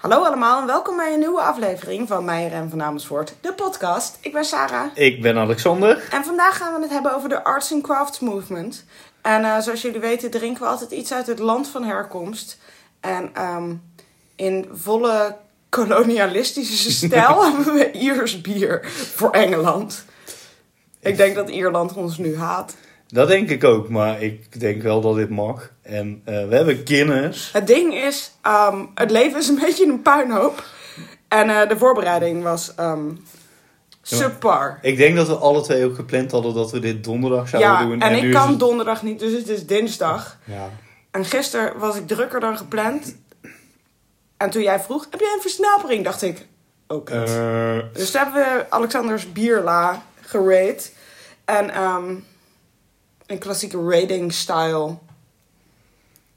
[0.00, 4.18] Hallo allemaal en welkom bij een nieuwe aflevering van Meijer en van Amersfoort, de podcast.
[4.20, 6.08] Ik ben Sarah Ik ben Alexander.
[6.10, 8.84] en vandaag gaan we het hebben over de Arts and Crafts Movement.
[9.22, 12.58] En eh, zoals jullie weten drinken we altijd iets uit het land van herkomst.
[13.00, 13.74] En ehm,
[14.36, 15.36] in volle
[15.68, 20.04] kolonialistische stijl hebben we Iers bier voor Engeland.
[21.00, 22.74] Ik denk dat Ierland ons nu haat.
[23.10, 25.70] Dat denk ik ook, maar ik denk wel dat dit mag.
[25.82, 27.52] En eh, we hebben Guinness.
[27.52, 30.64] Het ding is, ehm, het leven is een beetje een puinhoop.
[31.28, 33.08] En eh, de voorbereiding was ehm
[34.02, 34.78] subpar.
[34.82, 37.82] Ik denk dat we alle twee ook gepland hadden dat we dit donderdag zouden Ja,
[37.84, 38.00] doen.
[38.00, 40.38] en nu ik kan het- donderdag niet, dus het is dinsdag.
[40.44, 40.68] Ja.
[41.10, 43.16] En gisteren was ik drukker dan gepland.
[44.36, 46.04] En toen jij vroeg, heb jij een versnapering?
[46.04, 46.46] Dacht ik,
[46.88, 47.12] oké.
[47.24, 50.88] Eh, Dus toen hebben we Alexanders bierla gerate.
[51.44, 52.14] En ehm
[53.30, 54.96] in klassieke rating-style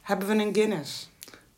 [0.03, 1.09] hebben we een Guinness.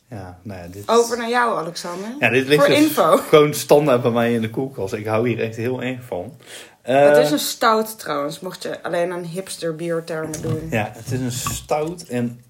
[0.07, 2.07] ja, nou ja, dit, Over naar jou, Alexander.
[2.20, 3.17] ja, dit ligt Voor dus info.
[3.30, 4.93] gewoon standaard bij mij in de koelkast.
[4.93, 6.34] Ik hou hier echt heel erg van.
[6.82, 10.68] Eh, het is een stout trouwens, mocht je alleen aan hipster biertermen doen.
[10.71, 12.41] Ja, het is een stout en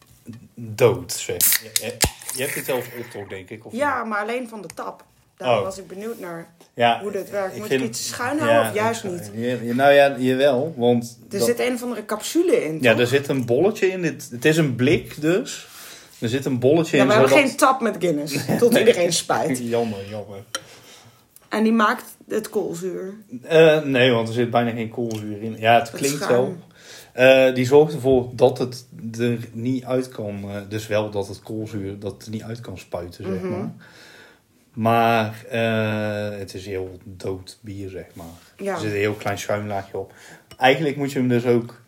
[0.55, 1.61] dood, zeg.
[1.63, 1.97] Je, je-
[2.35, 3.65] je hebt het zelfs op, toch, denk ik?
[3.65, 5.03] Of Ja, maar alleen van de tap.
[5.37, 5.63] Daar Oh.
[5.63, 7.57] was ik benieuwd naar ja, hoe dit werkt.
[7.57, 9.31] Moet vind- ik iets schuin houden ja, of juist niet?
[9.33, 11.17] je- nou ja, jawel, want...
[11.31, 14.01] Er dat- zit een of andere capsule in, Ja, er zit een bolletje in.
[14.01, 15.67] Dit, het is een blik dus.
[16.19, 17.07] Er zit een bolletje Ja, in.
[17.09, 18.35] we hebben geen tap met Guinness.
[18.59, 19.57] Tot iedereen spijt.
[19.69, 20.37] Jammer, jammer.
[21.49, 23.13] En die maakt het koolzuur.
[23.43, 25.55] Eh, nee, want er zit bijna geen koolzuur in.
[25.59, 26.41] Ja, het Het klinkt schuim.
[26.41, 26.57] wel.
[27.47, 28.85] Eh, die zorgt ervoor dat het
[29.19, 30.43] er niet uit kan.
[30.43, 33.49] eh, dus wel dat het koolzuur dat er niet uit kan spuiten, zeg Mhm.
[33.49, 33.71] maar.
[34.75, 38.25] Maar eh, het is heel dood bier, zeg maar.
[38.57, 38.73] Ja.
[38.73, 40.13] Er zit een heel klein schuimlaagje op.
[40.57, 41.81] Eigenlijk moet je hem dus ook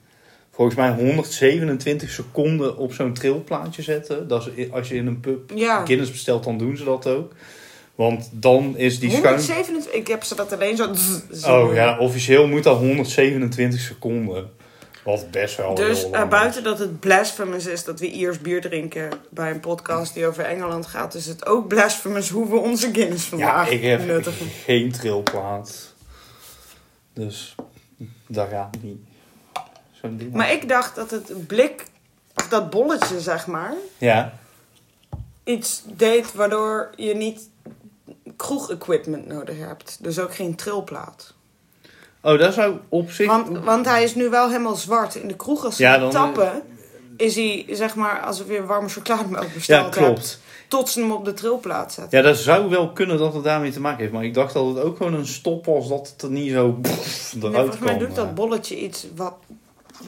[0.51, 4.27] volgens mij 127 seconden op zo'n trilplaatje zetten.
[4.27, 5.85] Dat is, als je in een pub Ja.
[5.85, 7.33] Guinness bestelt, dan doen ze dat ook.
[7.95, 9.35] Want dan is die schuim...
[9.35, 10.91] 127, ik heb ze dat alleen zo...
[11.51, 14.49] Oh ja, officieel moet dat 127 seconden.
[15.07, 18.61] Wat best wel Dus heel eh, buiten dat het blasphemous is dat we Iers bier
[18.61, 22.89] drinken bij een podcast die over Engeland gaat, is het ook blasphemous hoe we onze
[22.93, 24.47] Guinness Ja, vandaag ik heb nuttigen.
[24.47, 25.93] geen trilplaat.
[27.13, 27.55] Dus
[28.27, 28.97] dat gaat niet.
[29.91, 30.33] Zo'n ding.
[30.33, 31.85] Maar ik dacht dat het blik,
[32.49, 34.33] dat bolletje zeg maar, Ja,
[35.43, 37.49] iets deed waardoor je niet
[38.35, 39.97] kroeg-equipment nodig hebt.
[40.01, 41.33] Dus ook geen trilplaat.
[42.21, 43.27] Oh, dat zou op zich...
[43.27, 45.15] Want, want hij is nu wel helemaal zwart.
[45.15, 46.61] In de kroeg als ze Ja, dan- tappen,
[47.17, 50.17] is hij zeg maar alsof je warme chocolademelk besteld Ja, klopt.
[50.17, 50.39] hebt.
[50.67, 52.17] Tot ze hem op de trilplaat zetten.
[52.17, 54.11] Ja, dat zou wel kunnen dat het daarmee te maken heeft.
[54.11, 56.71] Maar ik dacht dat het ook gewoon een stop was dat het er niet zo
[56.81, 58.33] pff, Nee, eruit volgens mij doet dat eh.
[58.33, 59.35] bolletje iets wat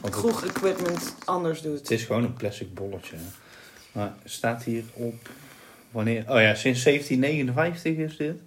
[0.00, 1.78] Want het- kroeg-equipment anders doet.
[1.78, 3.16] Het is gewoon een plastic bolletje.
[3.92, 5.14] Maar staat hier op
[5.90, 6.24] wanneer?
[6.28, 8.40] Oh ja, sinds 1759 is dit.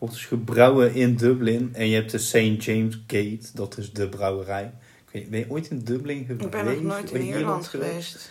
[0.00, 1.70] Wordt dus gebrouwen in Dublin.
[1.72, 2.64] En je hebt de St.
[2.64, 4.70] James Gate, dat is de brouwerij.
[5.06, 6.44] Ik weet, ben je ooit in Dublin geweest?
[6.44, 8.30] Ik ben nog nooit in Ierland geweest.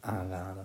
[0.00, 0.64] Aanrader.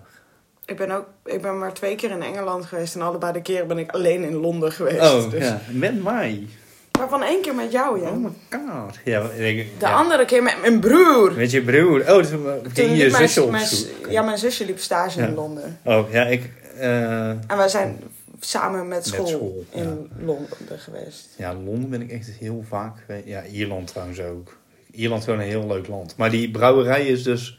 [0.66, 2.94] Ik ben, ook, ik ben maar twee keer in Engeland geweest.
[2.94, 5.00] En allebei de keren ben ik alleen in Londen geweest.
[5.00, 5.44] Oh dus.
[5.44, 6.46] ja, met mij.
[6.90, 8.08] Waarvan één keer met jou, ja.
[8.10, 8.98] Oh my god.
[9.04, 9.92] Ja, ik De ja.
[9.94, 11.32] andere keer met mijn broer.
[11.36, 12.12] Met je broer.
[12.12, 12.28] Oh, is-
[12.74, 13.68] Toen je mijn, zusje mijn-
[14.08, 15.26] ja, mijn zusje liep stage Ja.
[15.26, 15.78] in Londen.
[15.84, 16.50] Oh ja, ik...
[16.78, 17.98] eh, En wij zijn
[18.40, 21.28] samen met school, school, in Londen geweest.
[21.36, 23.26] Ja, Londen ben ik echt heel vaak geweest.
[23.26, 24.56] Ja, Ierland trouwens ook.
[24.90, 26.16] Ierland is gewoon een heel leuk land.
[26.16, 27.58] Maar die brouwerij is dus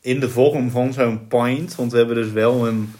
[0.00, 1.74] in de vorm van zo'n pint.
[1.74, 2.92] Want we hebben dus wel een,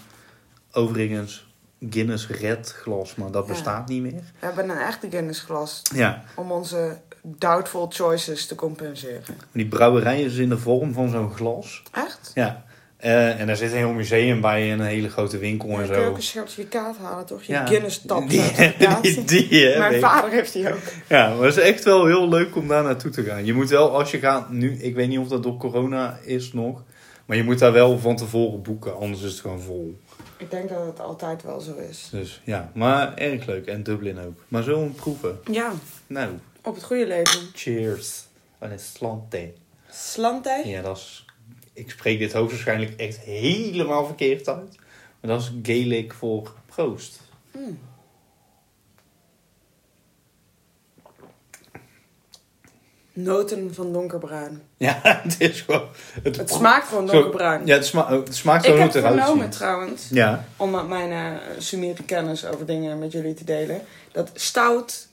[0.73, 1.51] overigens,
[1.91, 3.15] Guinness Red glas.
[3.15, 3.53] Maar dat Ja.
[3.53, 4.13] bestaat niet meer.
[4.13, 9.23] We hebben een echte Guinness-glas Ja, om onze doubtful choices te compenseren.
[9.53, 11.83] die brouwerij is in de vorm van zo'n glas.
[11.93, 12.31] Echt?
[12.35, 12.65] Ja.
[13.03, 15.87] Eh, en daar zit een heel museum bij en een hele grote winkel en kun
[15.87, 16.09] je zo.
[16.09, 17.43] ook een certificaat halen, toch?
[17.43, 17.65] Je Ja.
[17.65, 19.03] Die, certificaat.
[19.03, 20.81] die, die, hè, Mijn vader heeft die ook.
[21.09, 23.45] Ja, maar het is echt wel heel leuk om daar naartoe te gaan.
[23.45, 26.53] Je moet wel, als je gaat nu, ik weet niet of dat door corona is
[26.53, 26.83] nog,
[27.27, 29.99] maar je moet daar wel van tevoren boeken, anders is het gewoon vol.
[30.37, 32.09] Ik denk dat het altijd wel zo is.
[32.11, 33.67] Dus ja, maar erg leuk.
[33.67, 34.39] En Dublin ook.
[34.49, 35.39] Maar zullen we hem proeven?
[35.51, 35.73] Ja,
[36.07, 36.29] Nou,
[36.63, 37.41] op het goede leven.
[37.55, 38.25] cheers.
[38.59, 39.53] En het slante.
[39.91, 40.63] Slante?
[40.65, 41.25] Ja, dat is,
[41.73, 44.77] ik spreek dit hoogstwaarschijnlijk echt helemaal verkeerd uit.
[45.21, 47.21] Maar dat is Gaelic voor proost.
[47.57, 47.79] Mm.
[53.15, 54.63] Noten van donkerbruin.
[54.77, 55.89] Ja, het is gewoon...
[56.23, 57.67] Het smaakt gewoon Zo- donkerbruin.
[57.67, 61.41] Ja, het, sma het smaakt zo ik heb vernomen trouwens, Ja, om mijn
[61.73, 63.83] uh, kennis over dingen met jullie te delen,
[64.13, 65.09] dat stout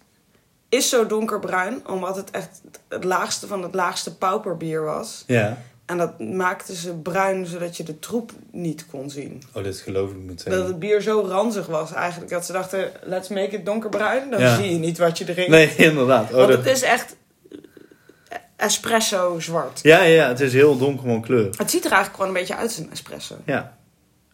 [0.69, 5.23] is zo donkerbruin, omdat het echt het laagste van het laagste pauperbier was.
[5.27, 5.57] ja.
[5.89, 9.43] En dat maakten ze bruin zodat je de troep niet kon zien.
[9.53, 10.53] Oh, dit geloof ik meteen.
[10.53, 12.31] Dat het bier zo ranzig was eigenlijk.
[12.31, 14.29] Dat ze dachten, let's make it donkerbruin.
[14.29, 14.55] Dan Ja.
[14.55, 15.51] zie je niet wat je drinkt.
[15.51, 16.29] Nee, inderdaad.
[16.29, 17.15] Oh, Want dat- het is echt
[18.55, 19.79] espresso zwart.
[19.83, 21.49] Ja, ja, het is heel donker van kleur.
[21.57, 23.35] Het ziet er eigenlijk gewoon een beetje uit als een espresso.
[23.45, 23.77] Ja,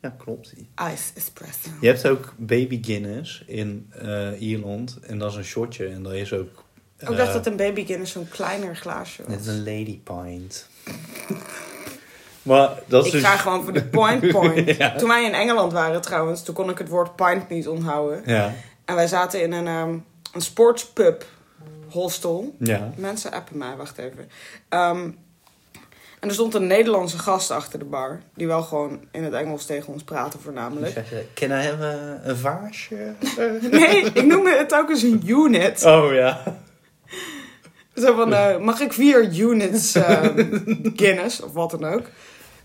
[0.01, 0.53] ja klopt.
[0.93, 1.69] Ice espresso.
[1.81, 4.97] Je hebt ook Baby Guinness in eh, Ierland.
[5.01, 5.87] En dat is een shotje.
[5.87, 6.63] En dat is ook...
[6.99, 9.31] Ik dacht eh, dat een baby Guinness zo'n kleiner glaasje was.
[9.35, 10.67] Het is een lady pint.
[12.41, 13.29] maar dat is Ik dus...
[13.29, 14.77] ga gewoon voor de point point.
[14.77, 14.95] Ja.
[14.95, 18.21] Toen wij in Engeland waren trouwens, toen kon ik het woord pint niet onthouden.
[18.25, 18.53] Ja,
[18.85, 19.97] En wij zaten in een, ehm
[20.33, 21.25] een sportspub
[21.89, 22.55] hostel.
[22.59, 22.91] ja.
[22.95, 24.29] Mensen appen mij, wacht even.
[24.69, 25.09] Ehm,
[26.19, 28.21] en er stond een Nederlandse gast achter de bar.
[28.35, 30.93] Die wel gewoon in het Engels tegen ons praatte voornamelijk.
[30.93, 33.13] Zeg je, Can I have a, een vaasje?
[33.71, 35.85] Nee, ik noemde het ook eens een unit.
[35.85, 36.57] oh ja.
[37.95, 40.45] Zo van, eh, mag ik vier units ehm,
[40.95, 42.03] Guinness of wat dan ook?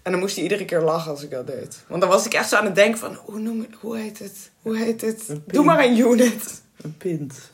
[0.03, 1.85] En dan moest hij iedere keer lachen als ik dat deed.
[1.87, 4.50] Want dan was ik echt zo aan het denken van, hoe, noem, hoe heet het?
[4.62, 5.27] Hoe heet het?
[5.47, 6.62] Doe maar een unit.
[6.82, 7.50] Een pint.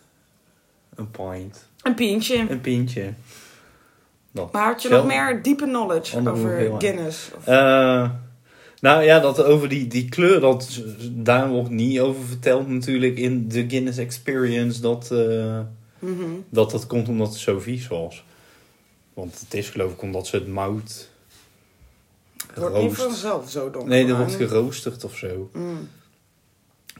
[0.94, 1.68] Een pint.
[1.82, 2.46] Een pintje.
[2.48, 3.12] Een pintje.
[4.32, 4.52] Dat.
[4.52, 6.80] Maar had je nog meer diepe knowledge Andere over.
[6.80, 7.30] Guinness?
[7.36, 8.10] Of- Eh,
[8.80, 13.48] nou ja, dat over die, die kleur, dat, daar wordt niet over verteld natuurlijk in
[13.48, 14.80] de Guinness Experience.
[14.80, 15.10] Dat,
[15.98, 16.30] Mhm.
[16.48, 18.24] dat dat komt omdat het zo vies was.
[19.14, 21.08] Want het is geloof ik omdat ze het mout
[22.46, 23.90] Het wordt niet vanzelf zo donker.
[23.90, 25.50] Nee, dat wordt geroosterd of zo.
[25.52, 25.88] Mm.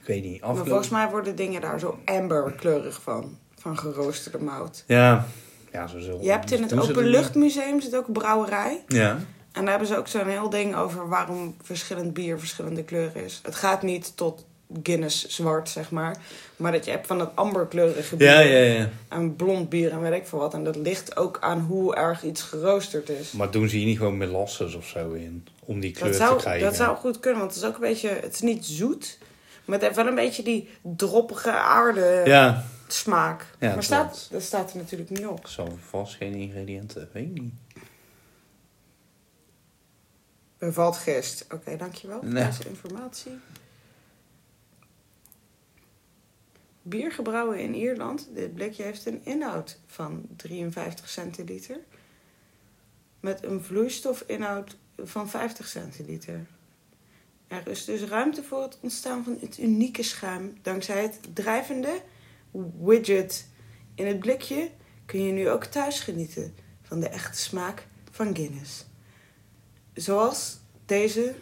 [0.01, 0.41] Ik weet niet.
[0.41, 3.39] Maar volgens mij worden dingen daar zo amberkleurig van.
[3.59, 4.85] Van geroosterde mout.
[4.87, 5.27] Ja.
[5.73, 8.85] ja, zo zullen Je hebt in het Openluchtmuseum zit ook een brouwerij.
[8.89, 9.19] Ja.
[9.53, 13.41] En daar hebben ze ook zo'n heel ding over waarom verschillend bier verschillende kleuren is.
[13.43, 14.45] Het gaat niet tot
[14.83, 16.17] Guinness zwart, zeg maar.
[16.57, 18.29] Maar dat je hebt van dat amberkleurige bier.
[18.29, 18.89] Ja, ja, ja.
[19.09, 20.55] En blond bier en weet ik veel wat.
[20.55, 23.33] En dat ligt ook aan hoe erg iets geroosterd is.
[23.33, 25.47] Maar doen ze hier niet gewoon molasses of zo in?
[25.65, 26.67] Om die kleur te krijgen?
[26.67, 28.09] dat zou goed kunnen, want het is ook een beetje...
[28.09, 29.19] Het is niet zoet,
[29.65, 32.65] maar het heeft wel een beetje die droppige aarde Ja.
[32.87, 33.47] smaak.
[33.59, 35.47] Ja, maar staat, dat staat er natuurlijk niet op.
[35.47, 37.53] Zal vast geen ingrediënten, weet ik niet.
[40.59, 41.47] Bevalt gist.
[41.55, 42.45] Oké, dankjewel voor Nee.
[42.47, 43.33] deze informatie.
[46.89, 48.29] Bier gebrouwen in Ierland.
[48.35, 51.79] Dit blikje heeft een inhoud van 53 centiliter.
[53.21, 56.47] Met een vloeistofinhoud van 50 centiliter.
[57.47, 60.59] Er is dus ruimte voor het ontstaan van het unieke schuim.
[60.63, 62.01] Dankzij het drijvende
[62.83, 63.49] widget
[63.95, 64.71] in het blikje
[65.07, 68.87] kun je nu ook thuis genieten van de echte smaak van Guinness.
[69.95, 71.35] Zoals deze.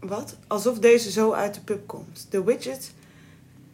[0.00, 0.38] Wat?
[0.46, 2.26] Alsof deze zo uit de pub komt.
[2.30, 2.92] De widget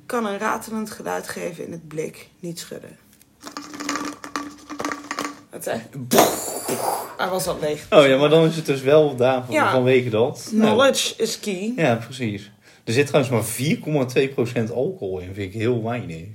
[0.08, 2.96] kan een ratelend geluid geven in het blik, niet schudden.
[5.50, 5.80] Wat zei?
[7.16, 7.86] Hij was al leeg.
[7.90, 9.70] Oh ja, maar dan is het dus wel daar van- Ja.
[9.72, 10.48] vanwege dat.
[10.52, 11.72] Nou, Knowledge is key.
[11.76, 12.50] ja, precies.
[12.84, 16.26] Er zit trouwens maar 4,2% alcohol in, vind ik heel weinig.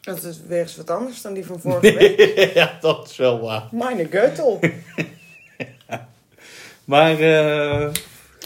[0.00, 2.54] Dat is weer eens wat anders dan die van vorige week.
[2.54, 3.68] ja, dat is wel waar.
[3.72, 4.58] Meine Göttel.
[6.84, 7.88] Maar eh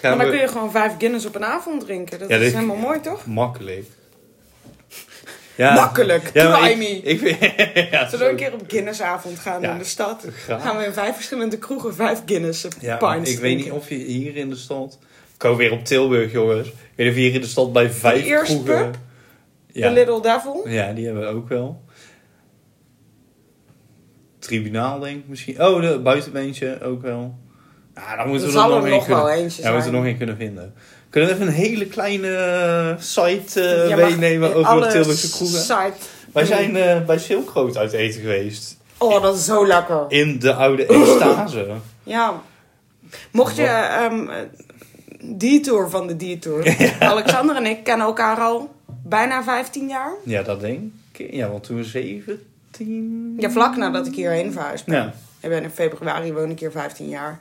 [0.08, 2.18] Maar dan kun je gewoon vijf Guinness op een avond drinken.
[2.18, 3.26] Dat Ja, is helemaal mooi, toch?
[3.26, 3.84] Makkelijk.
[5.56, 5.74] Ja.
[5.74, 6.30] Makkelijk.
[6.32, 6.84] Ja, Try ik, me.
[6.84, 7.38] ik, vind-
[7.90, 9.72] ja, Zullen we een keer op Guinnessavond gaan Ja.
[9.72, 10.26] in de stad?
[10.44, 10.62] Graag.
[10.62, 13.94] Gaan we in vijf verschillende kroegen vijf Guinness Ja, pints ik weet niet of je
[13.94, 14.98] hier in de stad...
[15.32, 16.68] Ik kom weer op Tilburg, jongens.
[16.68, 18.84] Ik weet niet of je hier in de stad bij vijf eerste kroegen...
[18.90, 18.96] pub?
[19.66, 19.88] Ja.
[19.88, 20.68] De Little Devil?
[20.68, 21.82] ja, die hebben we ook wel.
[24.38, 25.62] Tribunaal, denk ik misschien.
[25.62, 27.34] Oh, de buitenbeentje ook wel.
[27.94, 30.16] Ja, dan moeten we er nog er wel eentje Ja, we moeten er nog één
[30.16, 30.74] kunnen vinden.
[31.10, 35.58] Kunnen we even een hele kleine eh, site mag meenemen over de Tilburgse kroegen?
[35.60, 35.92] site-
[36.32, 38.76] Wij zijn eh, bij Silkrood uit eten geweest.
[38.98, 40.04] Oh, dat is zo lekker.
[40.08, 41.66] In de oude extase.
[42.02, 42.42] Ja.
[43.30, 44.28] Mocht je ehm
[45.20, 46.76] detour van de detour.
[47.00, 50.12] Alexander en ik kennen elkaar al bijna 15 jaar.
[50.24, 50.80] Ja, dat denk
[51.12, 51.32] ik.
[51.32, 53.34] Ja, want toen we 17...
[53.38, 54.94] Ja, vlak nadat ik hierheen verhuisd ben.
[54.94, 55.12] Ja.
[55.40, 57.40] Ik ben in februari, woon ik hier 15 jaar.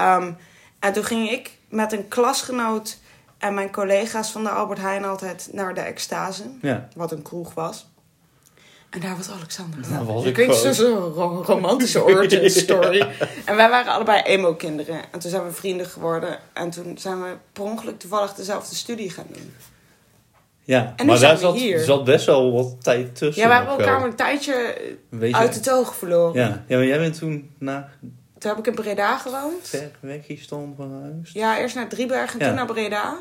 [0.00, 0.32] Ehm,
[0.78, 2.98] en toen ging ik met een klasgenoot
[3.38, 6.42] en mijn collega's van de Albert Heijn altijd naar de Extase.
[6.62, 6.88] Ja.
[6.96, 7.88] Wat een kroeg was.
[8.90, 9.78] En daar was Alexander.
[9.90, 13.06] Daar was ik zo'n ro- romantische origin story.
[13.44, 15.00] En wij waren allebei emo-kinderen.
[15.12, 16.38] En toen zijn we vrienden geworden.
[16.52, 19.54] En toen zijn we per ongeluk toevallig dezelfde studie gaan doen.
[20.64, 21.78] Ja, En nu maar zijn daar we zat, hier.
[21.80, 23.42] zat best wel wat tijd tussen.
[23.42, 24.08] Ja, we hebben elkaar wel.
[24.08, 24.74] een tijdje
[25.32, 26.34] uit het oog verloren.
[26.42, 26.64] Ja.
[26.68, 27.92] ja, maar jij bent toen naar
[28.40, 29.68] Toen heb ik in Breda gewoond.
[29.68, 31.32] ver weg stand verhuisd.
[31.32, 32.46] Ja, eerst naar Driebergen en Ja.
[32.46, 33.16] toen naar Breda.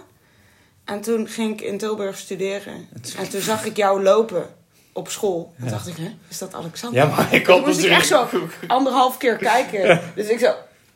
[0.86, 2.88] En toen ging ik in Tilburg studeren.
[3.18, 4.46] En toen zag ik jou lopen
[4.94, 5.54] op school.
[5.58, 5.72] En Ja.
[5.72, 7.00] dacht ik, hè, is dat Alexander?
[7.04, 8.28] Ja, maar ik had moest ik echt zo
[8.68, 10.02] anderhalf keer kijken.
[10.16, 10.54] Dus ik zo,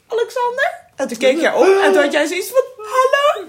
[0.08, 0.72] Alexander?
[0.96, 3.48] En toen keek jij op en toen had jij zoiets van, hallo?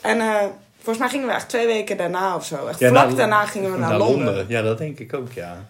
[0.00, 0.44] En eh,
[0.76, 2.66] volgens mij gingen we echt twee weken daarna of zo.
[2.66, 4.44] Echt Ja, vlak daarna gingen we naar, Londen.
[4.48, 5.66] Ja, dat denk ik ook, ja.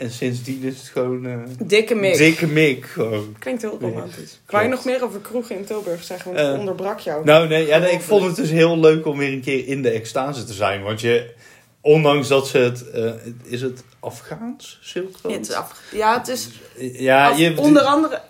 [0.00, 1.26] En sindsdien is het gewoon...
[1.26, 2.16] eh, Dikke mik.
[2.16, 3.36] Dikke mik, gewoon.
[3.38, 4.40] Klinkt heel romantisch.
[4.46, 6.34] Wou je nog meer over kroegen in Tilburg zeggen?
[6.34, 7.24] Want ik Eh, onderbrak jou.
[7.24, 9.82] Nou, nee, ja, nee, ik vond het dus heel leuk om weer een keer in
[9.82, 10.82] de extase te zijn.
[10.82, 11.34] Want je,
[11.80, 12.90] ondanks dat ze het...
[12.90, 15.32] eh, is het Afghaans, Silk Road?
[15.32, 17.54] Ja, het is, af, ja, het is Ja, af- je...
[17.58, 18.20] onder andere...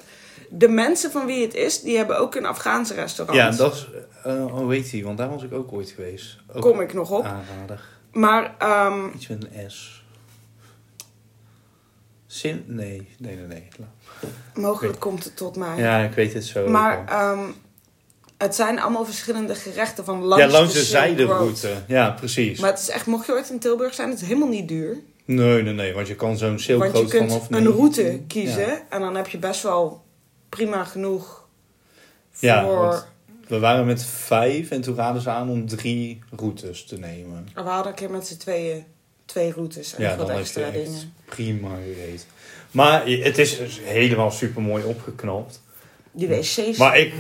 [0.53, 3.39] De mensen van wie het is, die hebben ook een Afghaanse restaurant.
[3.39, 3.87] Ja, dat is...
[4.25, 6.37] oh, weet je, want daar was ik ook ooit geweest.
[6.55, 7.25] Ook Kom ik nog op.
[7.25, 7.81] Aanrader.
[8.13, 10.00] Maar ehm, Iets met een S.
[12.43, 13.69] Nee, nee, nee, nee.
[14.55, 15.77] mogelijk Weet- komt het tot mij.
[15.79, 16.69] Ja, ik weet het zo.
[16.69, 17.39] maar ehm,
[18.39, 20.89] het zijn allemaal verschillende gerechten van langs, ja, langs de Road.
[20.89, 21.73] zijderoute.
[21.87, 22.61] Ja, precies.
[22.61, 24.97] Maar het is echt, mocht je ooit in Tilburg zijn, het is helemaal niet duur.
[25.25, 27.51] Nee, nee, nee, want je kan zo'n Silk Want je kunt vanaf...
[27.51, 28.83] een route kiezen Ja.
[28.89, 30.05] en dan heb je best wel
[30.49, 31.49] prima genoeg
[32.31, 32.49] voor...
[32.49, 33.05] Ja,
[33.49, 37.49] we waren met vijf en toen raden ze aan om drie routes te nemen.
[37.55, 38.85] We hadden een keer met z'n tweeën
[39.31, 41.13] twee routes en Ja, wat extra dingen.
[41.25, 42.21] prima gereden.
[42.71, 45.63] Maar het is dus helemaal super mooi opgeknapt.
[46.13, 46.77] Die wc's.
[46.77, 47.13] Maar ik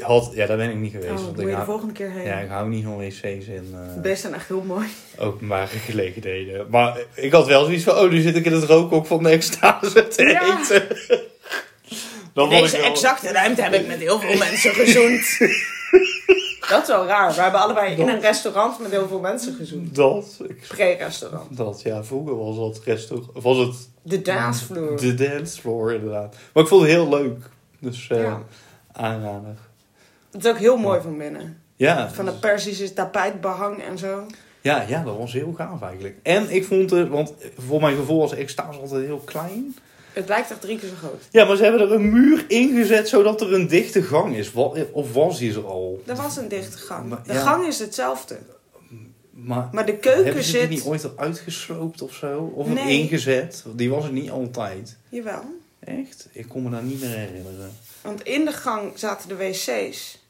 [0.00, 0.30] had...
[0.34, 1.10] Ja, daar ben ik niet geweest.
[1.10, 2.24] Oh, want moet ik je de hou, volgende keer heen.
[2.24, 4.86] ja, ik hou niet van wc's in eh, beesten zijn echt heel mooi.
[5.18, 6.66] openbare gelegenheden.
[6.70, 7.94] Maar ik had wel zoiets van...
[7.98, 10.58] Oh, nu zit ik in het rookhok van de extase te Ja.
[10.60, 10.86] eten.
[12.34, 15.26] Dan In deze wel- exacte ruimte heb ik met heel veel mensen gezoend.
[16.68, 17.34] Dat is wel raar.
[17.34, 19.94] We hebben allebei in een restaurant met heel veel mensen gezoend.
[19.94, 21.56] Dat, Pre-restaurant.
[21.56, 24.96] dat, ja, vroeger was dat restaurant, was het De dansvloer.
[25.00, 26.36] de dancefloor inderdaad.
[26.52, 27.38] Maar ik vond het heel leuk,
[27.80, 28.42] dus eh Ja.
[28.92, 29.56] aanrader.
[30.30, 31.60] Het is ook heel mooi van binnen.
[31.76, 34.26] Ja, Van het Persische tapijtbehang en zo.
[34.60, 36.16] ja, ja, dat was heel gaaf eigenlijk.
[36.22, 39.76] En ik vond het, want voor mijn gevoel was extase altijd heel klein.
[40.16, 41.22] Het lijkt echt drie keer zo groot.
[41.30, 44.52] Ja, maar ze hebben er een muur ingezet zodat er een dichte gang is.
[44.92, 46.02] Of was die er al?
[46.06, 47.08] Er was een dichte gang.
[47.08, 47.40] Maar- De ja.
[47.40, 48.36] gang is hetzelfde.
[49.30, 50.70] Maar Maar de keuken hebben ze die zit...
[50.70, 52.52] niet ooit eruit gesloopt of zo?
[52.54, 52.98] Of Nee.
[52.98, 53.64] ingezet?
[53.74, 54.96] Die was er niet altijd.
[55.08, 55.42] Jawel.
[55.80, 56.28] Echt?
[56.32, 57.70] Ik kon me daar niet meer herinneren.
[58.02, 60.24] Want in de gang zaten de wc's.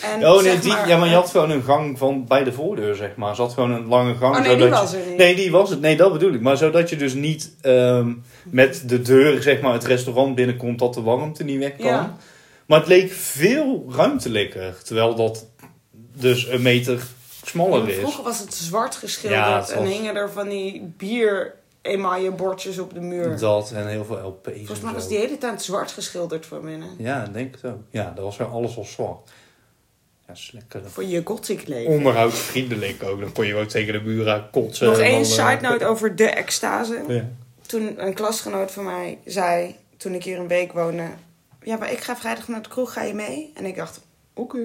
[0.00, 2.94] En Oh nee, die, ja, maar je had gewoon een gang van bij de voordeur,
[2.94, 3.34] zeg maar.
[3.34, 4.36] Ze had gewoon een lange gang.
[4.36, 5.16] Oh nee, die was er niet.
[5.16, 5.80] Nee, die was het.
[5.80, 6.40] Nee, dat bedoel ik.
[6.40, 8.12] Maar zodat je dus niet ehm,
[8.44, 11.86] met de deur, zeg maar, het restaurant binnenkomt dat de warmte niet weg kan.
[11.86, 12.16] Ja.
[12.66, 14.82] Maar het leek veel ruimtelijker.
[14.82, 15.46] Terwijl dat
[16.14, 17.02] dus een meter
[17.44, 17.96] smaller is.
[17.96, 22.78] Vroeger was het zwart geschilderd Ja, het en hingen er van die bier emaille bordjes
[22.78, 23.38] op de muur.
[23.38, 24.52] Dat en heel veel LP's.
[24.56, 26.88] Volgens en mij was die hele tijd zwart geschilderd voor binnen.
[26.98, 27.80] Ja, ik denk het ook.
[27.90, 29.30] Ja, dat was wel alles al zwart.
[30.26, 30.90] Ja, is lekker.
[30.90, 31.92] Voor je gothic leven.
[31.92, 33.20] Onderhoudsvriendelijk ook.
[33.20, 34.86] Dan kon je ook tegen de buren kotsen.
[34.86, 37.04] Nog één dan, side eh, note over de extase.
[37.08, 37.28] Ja.
[37.72, 41.04] Toen een klasgenoot van mij zei, toen ik hier een week woonde...
[41.62, 43.52] Ja, maar ik ga vrijdag naar de kroeg, ga je mee?
[43.54, 44.00] En ik dacht,
[44.34, 44.58] oké.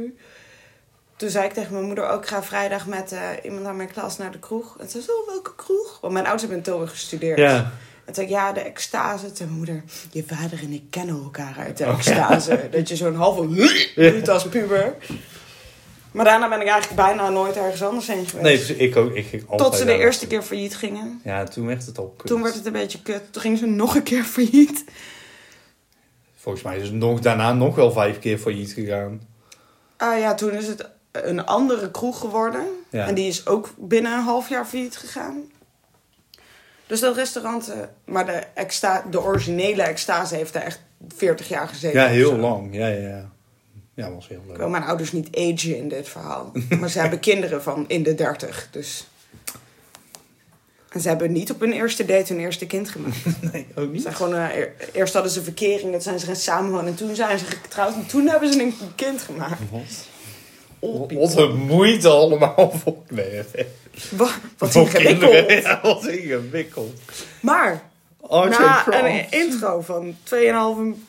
[1.15, 3.91] Toen zei ik tegen mijn moeder ook, ik ga vrijdag met eh, iemand uit mijn
[3.91, 4.79] klas naar de kroeg.
[4.79, 5.97] En ze zei, oh, welke kroeg?
[6.01, 7.37] Want mijn ouders hebben in Tilburg gestudeerd.
[7.37, 7.55] Ja.
[7.55, 7.71] En
[8.05, 9.31] toen zei ik, ja, de extase.
[9.31, 12.67] Toen moeder, je vader en ik kennen elkaar uit de extase.
[12.71, 13.47] Dat je zo'n halve
[14.11, 14.95] doet als puber.
[16.11, 18.43] Maar daarna ben ik eigenlijk bijna nooit ergens anders heen geweest.
[18.43, 19.15] Nee, dus ik ook.
[19.15, 21.21] Ik ging altijd Tot ze de daar eerste keer failliet gingen.
[21.23, 22.27] Ja, toen werd het al kut.
[22.27, 23.33] Toen werd het een beetje kut.
[23.33, 24.83] Toen gingen ze nog een keer failliet.
[26.35, 29.21] Volgens mij is het nog, daarna nog wel vijf keer failliet gegaan.
[29.97, 32.65] Ah ja, toen is het een andere kroeg geworden.
[32.89, 33.07] Ja.
[33.07, 35.51] En die is ook binnen een half jaar failliet gegaan.
[36.87, 41.67] Dus dat restaurant, eh, maar de, exta de originele extase heeft er echt 40 jaar
[41.67, 42.01] gezeten.
[42.01, 42.75] Ja, heel lang.
[42.75, 43.29] Ja, ja, ja.
[43.98, 44.58] Ja, was heel Ik leuk.
[44.58, 46.51] wil mijn ouders niet agen in dit verhaal.
[46.80, 49.08] Maar ze hebben kinderen van in de 30, dus...
[50.89, 53.16] En ze hebben niet op hun eerste date hun eerste kind gemaakt.
[53.51, 54.01] Nee, ook Ze niet.
[54.01, 56.88] zijn gewoon, eh, eer- eerst hadden ze verkering, toen zijn ze gaan samenwonen.
[56.88, 59.60] En toen zijn ze getrouwd en toen hebben ze een kind gemaakt.
[59.72, 59.82] Wat?
[60.80, 62.98] Oh, Wat een moeite allemaal voor.
[63.10, 63.42] Nee,
[64.18, 65.51] Wa- Wat voor ingewikkeld.
[65.63, 67.00] Ja, wat ingewikkeld.
[67.39, 67.87] Maar
[68.29, 70.36] Arts na and een intro van 2,5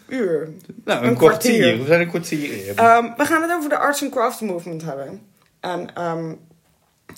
[0.06, 0.48] uur.
[0.84, 1.16] Nou, een, een kwartier.
[1.16, 1.78] kwartier.
[1.78, 2.76] We zijn een kwartier in.
[2.76, 5.22] Ehm, we gaan het over de Arts and Crafts Movement hebben.
[5.60, 6.32] En ehm,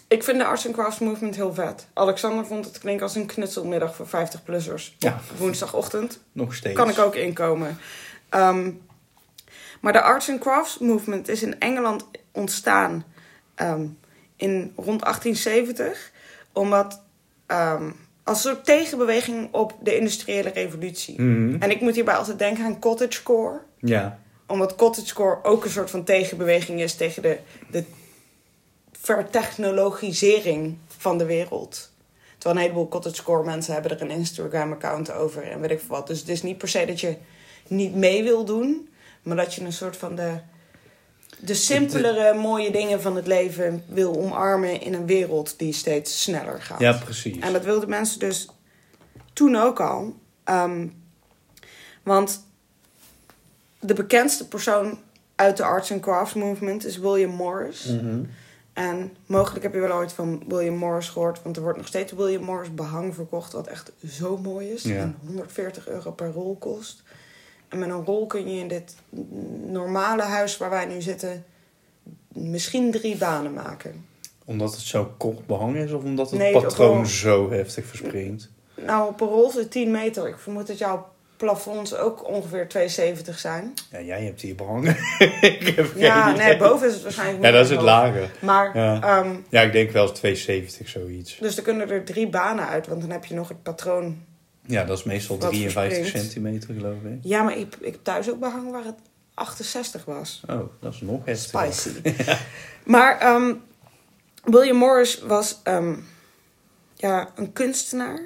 [0.09, 1.87] ik vind de Arts and Crafts Movement heel vet.
[1.93, 4.97] Alexander vond het klinken als een knutselmiddag voor 50-plussers.
[4.99, 5.21] Ja.
[5.39, 6.21] Woensdagochtend.
[6.33, 6.77] Nog steeds.
[6.77, 7.79] Kan ik ook inkomen.
[8.29, 8.71] Ehm,
[9.81, 13.05] maar de Arts and Crafts Movement is in Engeland ontstaan
[14.37, 16.11] in rond 1870.
[16.53, 17.03] Omdat
[18.31, 21.23] als een soort tegenbeweging op de industriële revolutie.
[21.23, 21.63] Mhm.
[21.63, 23.61] En ik moet hierbij altijd denken aan cottagecore.
[23.79, 24.19] Ja.
[24.47, 27.39] Omdat cottagecore ook een soort van tegenbeweging is tegen de,
[27.71, 27.85] de
[28.93, 31.93] vertechnologisering van de wereld.
[32.39, 36.07] Terwijl een heleboel cottagecore mensen hebben er een Instagram-account over en weet ik veel wat.
[36.07, 37.17] Dus het is niet per se dat je
[37.69, 38.89] niet mee wil doen,
[39.23, 40.39] maar dat je een soort van de,
[41.41, 46.63] de simpelere, mooie dingen van het leven wil omarmen in een wereld die steeds sneller
[46.63, 46.81] gaat.
[46.81, 47.39] Ja, precies.
[47.39, 48.49] En dat wilden mensen dus
[49.33, 50.15] toen ook al.
[50.45, 50.87] Ehm,
[52.03, 52.45] want
[53.81, 54.99] de bekendste persoon
[55.35, 57.85] uit de arts and crafts movement is William Morris.
[57.85, 58.23] Mhm.
[58.73, 61.43] En mogelijk heb je wel ooit van William Morris gehoord.
[61.43, 63.53] Want er wordt nog steeds William Morris behang verkocht.
[63.53, 64.83] Wat echt zo mooi is.
[64.83, 64.97] Ja.
[64.97, 67.03] En 140 euro per rol kost.
[67.69, 68.95] En met een rol kun je in dit
[69.71, 71.45] normale huis waar wij nu zitten...
[72.29, 74.05] misschien drie banen maken.
[74.45, 78.51] Omdat het zo kort behang is of omdat het Nee, patroon zo heftig verspringt?
[78.87, 80.29] Nou, op een rol zit 10 meter.
[80.29, 82.67] Ik vermoed dat jouw plafonds ook ongeveer
[83.25, 83.73] 2,70 zijn.
[83.91, 84.97] Ja, jij hebt hier behangen.
[85.41, 88.31] ik heb Ja, nee, boven is het waarschijnlijk Ja, dat is het lager.
[88.41, 89.03] Maar, Ja.
[89.03, 91.39] ehm, Ja, ik denk wel eens 270 zoiets.
[91.39, 92.87] dus er kunnen er drie banen uit.
[92.87, 94.19] Want dan heb je nog het patroon.
[94.67, 96.27] Ja, dat is meestal Wat 53 verspringt.
[96.33, 97.19] centimeter, geloof ik.
[97.23, 98.95] Ja, maar ik, ik heb thuis ook behang waar het
[99.41, 100.43] 68 was.
[100.49, 101.73] Oh, dat is nog heftiger.
[101.73, 102.13] Spicy.
[102.85, 103.55] Maar ehm,
[104.45, 105.95] William Morris was ehm,
[106.95, 108.21] ja, een kunstenaar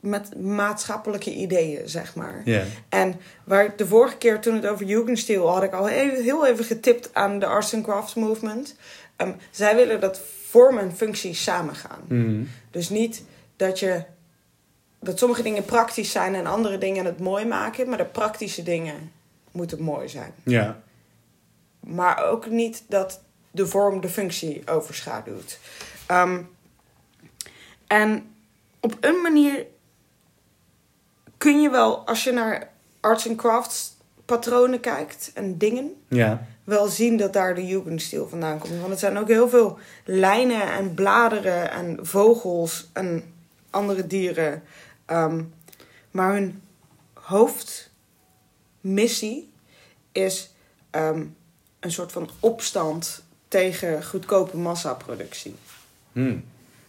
[0.00, 2.42] met maatschappelijke ideeën, zeg maar.
[2.44, 2.64] Ja.
[2.88, 6.64] En waar de vorige keer toen het over Jugendstil had ik al heel, heel even
[6.64, 8.76] getipt aan de Arts and Crafts Movement.
[9.16, 12.00] Ehm, zij willen dat vorm en functie samengaan.
[12.08, 12.44] Mhm.
[12.70, 13.22] Dus niet
[13.56, 14.04] dat je
[15.00, 19.12] dat sommige dingen praktisch zijn en andere dingen het mooi maken, maar de praktische dingen
[19.56, 20.32] moeten mooi zijn.
[20.42, 20.80] Ja.
[21.80, 23.20] Maar ook niet dat
[23.50, 25.58] de vorm de functie overschaduwt.
[26.06, 26.42] Ehm,
[27.86, 28.34] en
[28.80, 29.66] op een manier
[31.38, 32.70] kun je wel, als je naar
[33.00, 33.94] arts and crafts
[34.24, 36.46] patronen kijkt en dingen, Ja.
[36.64, 38.74] wel zien dat daar de Jugendstil vandaan komt.
[38.78, 43.34] Want het zijn ook heel veel lijnen en bladeren en vogels en
[43.70, 44.62] andere dieren.
[45.04, 45.42] Ehm,
[46.10, 46.62] maar hun
[48.82, 49.52] hoofdmissie
[50.12, 50.50] is
[50.90, 51.24] ehm,
[51.80, 55.54] een soort van opstand tegen goedkope massaproductie.
[56.12, 56.38] Hm.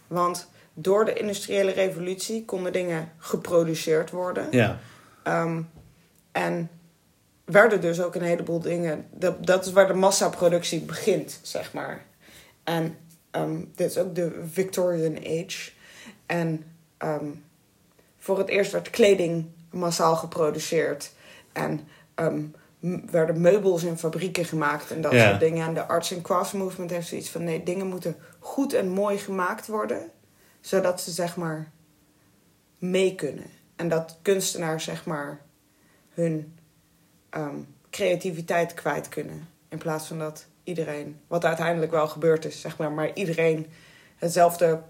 [0.06, 4.48] Want door de industriële revolutie konden dingen geproduceerd worden.
[4.50, 4.78] Ja.
[5.22, 5.62] Ehm,
[6.32, 6.70] en
[7.44, 9.06] werden dus ook een heleboel dingen.
[9.10, 12.04] Dat, dat is waar de massaproductie begint, zeg maar.
[12.64, 12.96] En
[13.30, 15.70] ehm, dit is ook de Victorian Age.
[16.26, 16.64] En
[18.18, 21.12] voor het eerst werd kleding massaal geproduceerd.
[21.52, 22.42] En ehm,
[23.10, 25.66] werden meubels in fabrieken gemaakt en dat soort dingen.
[25.66, 29.18] En de Arts and Crafts Movement heeft zoiets van: nee, dingen moeten goed en mooi
[29.18, 30.10] gemaakt worden,
[30.60, 31.70] zodat ze zeg maar
[32.78, 33.46] mee kunnen.
[33.76, 35.40] En dat kunstenaars zeg maar
[36.08, 36.58] hun
[37.30, 37.56] ehm,
[37.90, 39.48] creativiteit kwijt kunnen.
[39.68, 43.66] In plaats van dat iedereen, wat uiteindelijk wel gebeurd is, zeg maar, maar iedereen
[44.16, 44.82] hetzelfde,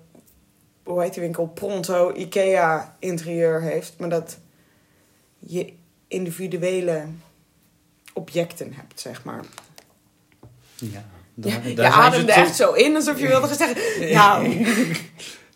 [0.83, 4.39] hoe heet die winkel, Pronto, Ikea interieur heeft, maar dat
[5.39, 5.75] je
[6.09, 7.05] individuele
[8.13, 9.45] objecten hebt, zeg maar.
[10.77, 11.05] Ja.
[11.35, 14.09] Ja, Daar, je ademde echt zo in alsof je wilde gaan zeggen.
[14.15, 14.67] Nou,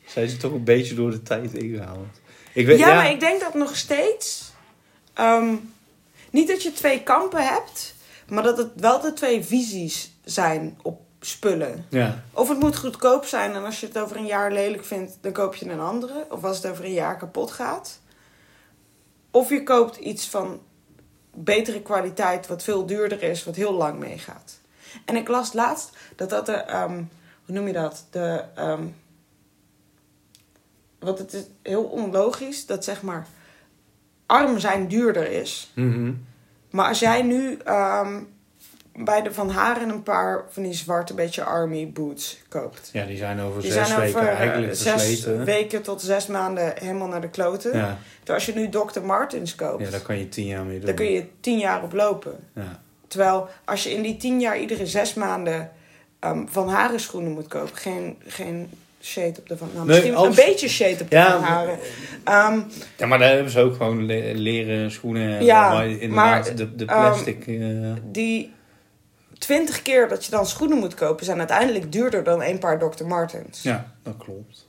[0.06, 2.06] Zijn ze toch een beetje door de tijd ingehaald.
[2.52, 4.52] Ik weet, ja, ja, maar ik denk dat nog steeds.
[5.14, 5.54] ehm,
[6.30, 7.94] niet dat je twee kampen hebt,
[8.28, 11.86] maar dat het wel de twee visies zijn op spullen.
[11.90, 12.24] Ja.
[12.32, 15.32] Of het moet goedkoop zijn en als je het over een jaar lelijk vindt, dan
[15.32, 16.26] koop je een andere.
[16.30, 18.00] Of als het over een jaar kapot gaat.
[19.32, 20.60] Of je koopt iets van
[21.34, 24.60] betere kwaliteit, wat veel duurder is, wat heel lang meegaat.
[25.04, 27.02] En ik las laatst dat dat de, ehm,
[27.44, 28.06] hoe noem je dat?
[28.10, 28.86] De, ehm,
[30.98, 33.26] want het is heel onlogisch dat zeg maar
[34.26, 35.70] arm zijn duurder is.
[35.74, 36.12] Mhm.
[36.70, 38.22] Maar als jij nu ehm,
[38.96, 42.90] bij de Van Haren een paar van die zwarte beetje army boots koopt.
[42.92, 45.44] ja, die zijn over Die zes zijn weken over eh, eigenlijk zes versleten.
[45.44, 47.76] weken tot zes maanden helemaal naar de kloten.
[47.76, 47.98] Ja.
[48.18, 49.00] Terwijl als je nu Dr.
[49.07, 50.87] Martens koopt, ja, daar kan je tien jaar mee doen.
[50.87, 52.35] dan kun je tien jaar op lopen.
[52.55, 52.81] Ja.
[53.07, 55.70] Terwijl als je in die tien jaar iedere zes maanden
[56.18, 57.76] ehm, Van Haren schoenen moet kopen.
[57.76, 61.16] Geen, geen shade op de Van nou, Nee, Misschien als- een beetje shade op de
[61.16, 61.78] Ja, Van Haren.
[62.24, 62.61] Ehm,
[62.96, 65.44] ja, maar daar hebben ze ook gewoon le- leren schoenen.
[65.44, 65.68] Ja,
[66.09, 67.46] maar, de, de ehm, plastic...
[67.46, 67.57] eh,
[68.11, 68.52] die
[69.42, 71.24] twintig keer dat je dan schoenen moet kopen...
[71.24, 73.05] zijn uiteindelijk duurder dan een paar Dr.
[73.05, 73.62] Martens.
[73.62, 74.68] ja, dat klopt.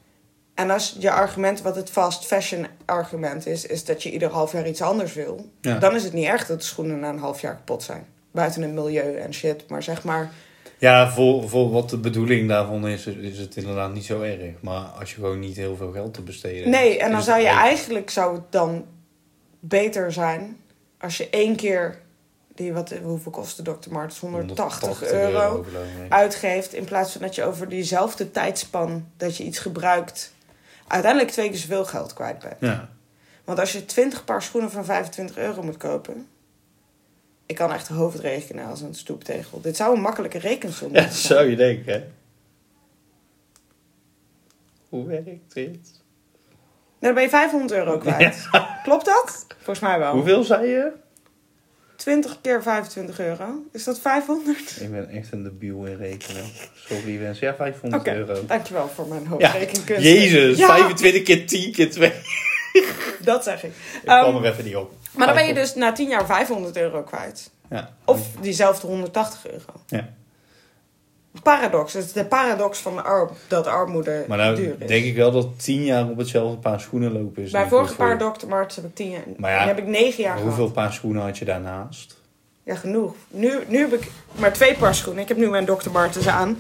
[0.54, 3.66] En als je argument, wat het fast fashion argument is...
[3.66, 5.50] is dat je ieder half jaar iets anders wil...
[5.62, 5.80] Ja.
[5.80, 8.06] dan is het niet erg dat de schoenen na een half jaar kapot zijn.
[8.32, 9.70] Buiten het milieu en shit.
[9.70, 10.32] Maar zeg maar...
[10.78, 14.62] Ja, voor, voor wat de bedoeling daarvan is, is het inderdaad niet zo erg.
[14.62, 17.48] Maar als je gewoon niet heel veel geld te besteden Nee, en dan zou je
[17.48, 18.86] eigenlijk zou het dan
[19.60, 20.58] beter zijn...
[21.00, 22.02] als je één keer...
[22.56, 23.92] Die, wat, hoeveel kost de Dr.
[23.92, 24.20] Martens?
[24.20, 26.12] 180 euro geloof ik.
[26.12, 26.74] uitgeeft.
[26.74, 30.34] In plaats van dat je over diezelfde tijdspan dat je iets gebruikt.
[30.88, 32.56] uiteindelijk twee keer zoveel geld kwijt bent.
[32.60, 32.90] Ja.
[33.44, 36.28] Want als je 20 paar schoenen van 25 euro moet kopen.
[37.46, 39.62] Ik kan echt hoofdrekenen als een stoeptegel.
[39.62, 41.14] Dit zou een makkelijke rekensom ja, zijn.
[41.38, 42.04] zou je denken, hè?
[44.90, 46.02] Hoe werkt dit?
[47.00, 48.50] Nou, dan ben je 500 euro kwijt.
[48.84, 49.46] Klopt dat?
[49.56, 50.14] Volgens mij wel.
[50.14, 50.92] Hoeveel zei je?
[52.04, 53.46] 20 keer 25 euro.
[53.72, 54.82] Is dat 500?
[54.82, 56.44] Ik ben echt een debiel in rekenen.
[56.88, 57.40] Sorry, wens.
[57.40, 58.46] Ja, 500 Oké, euro.
[58.46, 60.04] dankjewel voor mijn Ja, hoofdrekenkunst.
[60.04, 62.12] Jezus, Ja, 25 keer 10 keer 2.
[63.20, 63.72] dat zeg ik.
[63.94, 64.92] Ik kwam Ehm, er even niet op.
[65.12, 67.50] maar dan ben je dus na 10 jaar 500 euro kwijt.
[67.70, 67.94] Ja.
[68.06, 69.74] Of diezelfde 180 euro.
[69.88, 70.10] Ja.
[71.44, 71.94] Paradox.
[71.94, 74.88] Het is de paradox van de ar dat armoede Maar nou duur is.
[74.88, 77.52] denk ik wel dat 10 jaar op hetzelfde paar schoenen lopen is.
[77.52, 78.48] Bij vorige voor paar Dr.
[78.48, 79.24] Martens heb ik 10 jaar.
[79.38, 80.74] Maar ja, en heb ik 9 jaar Hoeveel gehad.
[80.74, 82.18] paar schoenen had je daarnaast?
[82.64, 83.16] Ja, genoeg.
[83.28, 85.22] Nu, nu heb ik maar twee paar schoenen.
[85.22, 85.90] Ik heb nu mijn Dr.
[85.92, 86.58] Martens aan.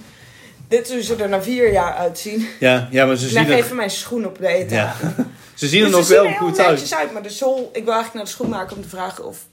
[0.67, 2.47] Dit is hoe ze er na vier jaar uitzien.
[2.59, 4.95] Ja, ja maar ze Ik zien leg er, even mijn schoen op de ja.
[5.53, 6.69] ze zien er Dus nog ze wel goed uit.
[6.69, 7.13] netjes uit.
[7.13, 7.69] Maar de zool...
[7.73, 9.45] Ik wil eigenlijk naar de schoenmaker om te vragen of,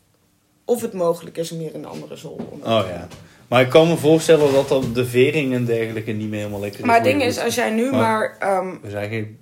[0.64, 3.08] of het mogelijk is om hier een andere zool te Oh ja.
[3.50, 6.80] Maar ik kan me voorstellen dat dan de vering en dergelijke niet meer helemaal lekker
[6.80, 6.86] is.
[6.86, 9.38] Maar het ding is, als jij nu Maar- ehm, We zijn geen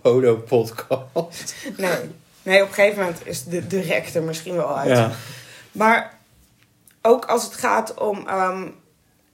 [0.00, 1.54] polo-podcast.
[1.76, 1.96] nee.
[2.42, 4.88] nee, op een gegeven moment is de, de rek er misschien wel uit.
[4.90, 5.10] Ja.
[5.72, 6.18] Maar
[7.02, 8.68] ook als het gaat om ehm,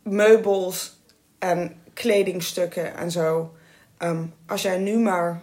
[0.03, 0.97] meubels
[1.39, 3.55] en kledingstukken en zo.
[3.99, 5.41] ehm, als jij nu maar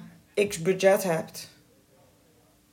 [0.47, 1.49] x budget hebt,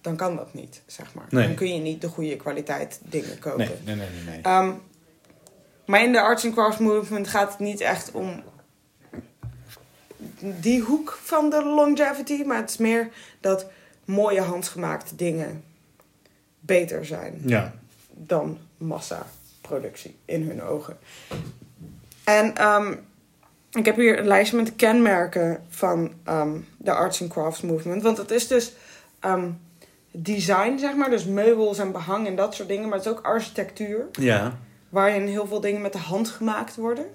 [0.01, 1.27] dan kan dat niet, zeg maar.
[1.29, 1.47] Nee.
[1.47, 3.59] Dan kun je niet de goede kwaliteit dingen kopen.
[3.59, 4.35] Nee, nee, nee, nee.
[4.35, 4.41] nee.
[4.43, 4.71] Ehm,
[5.87, 8.43] maar in de arts and crafts movement gaat het niet echt om
[10.41, 12.43] die hoek van de longevity.
[12.43, 13.09] Maar het is meer
[13.41, 13.67] dat
[14.05, 15.65] mooie handgemaakte dingen
[16.61, 17.73] beter zijn Ja.
[18.11, 20.99] dan massaproductie in hun ogen.
[22.25, 22.95] En ehm,
[23.73, 28.03] ik heb hier een lijstje met de kenmerken van ehm, de arts and crafts movement.
[28.03, 28.73] Want het is dus
[29.21, 29.51] ehm,
[30.11, 31.11] design, zeg maar.
[31.11, 32.89] Dus meubels en behang en dat soort dingen.
[32.89, 34.07] Maar het is ook architectuur.
[34.13, 34.59] Ja.
[34.95, 37.07] Waarin heel veel dingen met de hand gemaakt worden.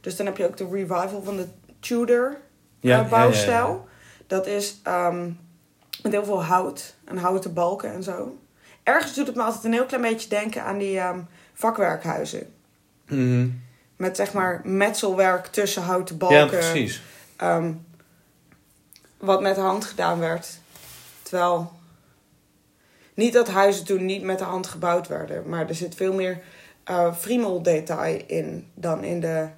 [0.00, 1.46] Dus dan heb je ook de revival van de
[1.80, 2.36] Tudor
[2.80, 3.88] Ja, eh, bouwstijl.
[4.26, 5.30] Dat is ehm,
[6.02, 8.38] met heel veel hout en houten balken en zo.
[8.82, 11.20] Ergens doet het me altijd een heel klein beetje denken aan die ehm,
[11.54, 12.52] vakwerkhuizen.
[13.08, 13.48] Mhm.
[13.96, 16.58] Met zeg maar metselwerk tussen houten Ja, balken.
[16.58, 17.02] precies.
[17.36, 17.72] ehm,
[19.18, 20.58] wat met de hand gedaan werd.
[21.22, 21.72] Terwijl
[23.14, 25.48] niet dat huizen toen niet met de hand gebouwd werden.
[25.48, 26.40] Maar er zit veel meer
[26.88, 29.48] eh friemeldetail in dan in de...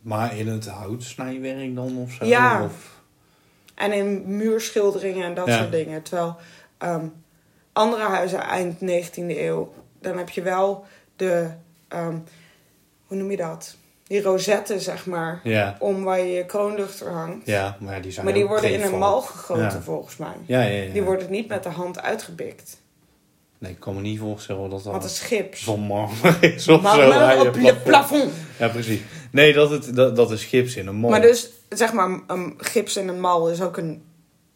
[0.00, 2.24] Maar in het houtsnijwerk dan of zo?
[2.24, 2.64] Ja.
[2.64, 3.00] Of...
[3.74, 5.58] En in muurschilderingen en dat Ja.
[5.58, 6.02] soort dingen.
[6.02, 6.36] Terwijl
[6.78, 7.06] ehm,
[7.72, 9.72] andere huizen eind 19e eeuw...
[10.00, 10.84] Dan heb je wel
[11.16, 11.50] de...
[11.88, 12.16] ehm,
[13.06, 13.76] hoe noem je dat?
[14.06, 15.40] Die rozetten, zeg maar.
[15.42, 15.76] Ja.
[15.78, 17.46] Om waar je je kroonluchter hangt.
[17.46, 19.80] Ja, maar die zijn maar die worden in een mal gegoten, Ja.
[19.80, 20.34] volgens mij.
[20.46, 20.92] Ja, ja, ja.
[20.92, 22.79] Die worden niet met de hand uitgebikt.
[23.60, 25.64] Nee, ik kan me niet voorstellen dat dat het is gips.
[25.64, 27.02] van marmer is of zo.
[27.02, 28.32] Ja, op je het plafond.
[28.58, 29.00] Ja, precies.
[29.30, 31.10] Nee, dat, het, dat, dat is gips in een mol.
[31.10, 34.02] Maar dus, zeg maar, een gips in een mal is ook een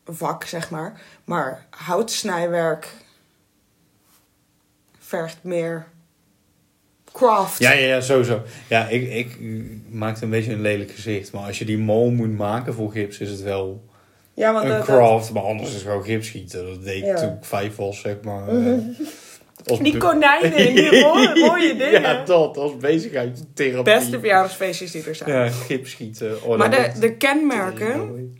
[0.04, 1.00] vak, zeg maar.
[1.24, 2.92] Maar houtsnijwerk
[4.98, 5.86] vergt meer
[7.12, 7.58] craft.
[7.58, 8.42] Ja, ja, ja, sowieso.
[8.68, 9.38] Ja, ik, ik
[9.88, 11.32] maakte een beetje een lelijk gezicht.
[11.32, 13.84] Maar als je die mol moet maken voor gips, is het wel
[14.34, 15.32] Ja, want een dat- craft.
[15.32, 16.66] Maar anders is gewoon gips schieten.
[16.66, 18.48] Dat deed ik toen ik vijf was, zeg maar.
[18.48, 18.72] eh,
[19.66, 22.00] als Die be- konijnen en die rode, rode dingen.
[22.00, 22.56] Ja, dat.
[22.56, 23.82] Als bezigheidstherapie.
[23.94, 25.30] Beste verjaardagsfeestjes die er zijn.
[25.30, 26.42] Ja, gips schieten.
[26.42, 28.36] Oh, maar de, de kenmerken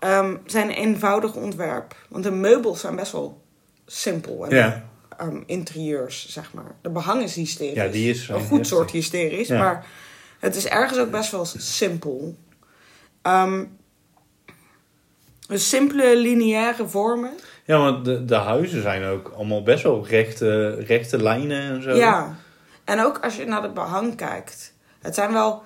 [0.00, 1.96] ehm, zijn een eenvoudig ontwerp.
[2.08, 3.40] Want de meubels zijn best wel
[3.86, 4.44] simpel.
[4.46, 4.84] En Ja.
[5.18, 6.74] ehm, interieurs, zeg maar.
[6.82, 7.74] De behang is hysterisch.
[7.74, 9.48] Ja, die is, Een eh, goed soort hysterisch.
[9.48, 9.58] Ja.
[9.58, 9.86] Maar
[10.38, 12.34] het is ergens ook best wel simpel.
[13.22, 13.64] Ehm,
[15.58, 17.32] simpele lineaire vormen.
[17.64, 21.90] Ja, want de, de huizen zijn ook allemaal best wel rechte, rechte lijnen en zo.
[21.94, 22.36] Ja.
[22.84, 24.72] En ook als je naar het behang kijkt.
[25.00, 25.62] Het zijn wel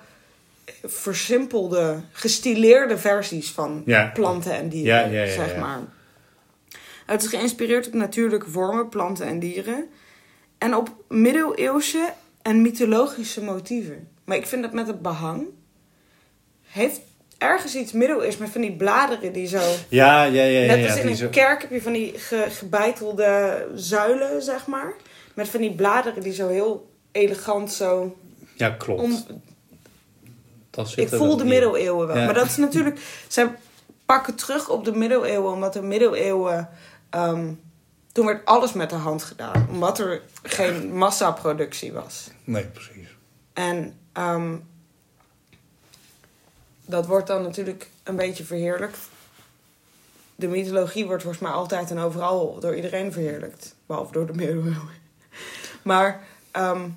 [0.83, 4.11] versimpelde, gestileerde versies van Ja.
[4.13, 5.79] planten en dieren, Ja, ja, ja, zeg maar.
[7.05, 9.89] Het is geïnspireerd op natuurlijke vormen, planten en dieren.
[10.57, 14.07] En op middeleeuwse en mythologische motieven.
[14.23, 15.45] Maar ik vind dat met het behang...
[16.63, 17.01] heeft
[17.49, 19.61] ergens iets middeleeuws met van die bladeren die zo...
[19.89, 20.59] Ja, ja, ja.
[20.59, 24.41] ja, Net ja, als in een zo- kerk heb je van die ge- gebeitelde zuilen,
[24.41, 24.93] zeg maar.
[25.33, 28.15] Met van die bladeren die zo heel elegant zo...
[28.55, 29.01] Ja, klopt.
[29.01, 29.23] Om,
[30.69, 31.49] dat ik voel de in.
[31.49, 32.17] middeleeuwen wel.
[32.17, 32.25] Ja.
[32.25, 32.99] Maar dat is natuurlijk...
[33.27, 33.49] Zij
[34.05, 36.69] pakken terug op de middeleeuwen, omdat de middeleeuwen...
[37.09, 37.51] ehm,
[38.11, 39.67] toen werd alles met de hand gedaan.
[39.71, 42.27] Omdat er geen massaproductie was.
[42.43, 43.07] Nee, precies.
[43.53, 44.55] En ehm,
[46.85, 48.97] dat wordt dan natuurlijk een beetje verheerlijkt.
[50.35, 53.75] De mythologie wordt volgens mij altijd en overal door iedereen verheerlijkt.
[53.85, 54.77] Behalve door de middeleeuwen.
[55.83, 56.89] Maar ehm,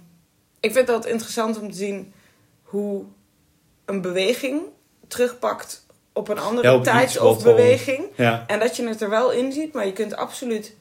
[0.61, 2.13] ik vind dat interessant om te zien
[2.63, 3.05] hoe
[3.85, 4.63] een beweging
[5.09, 8.05] terugpakt op een andere Ja, tijd of beweging.
[8.17, 10.75] Ja, En dat je het er wel in ziet, maar je kunt absoluut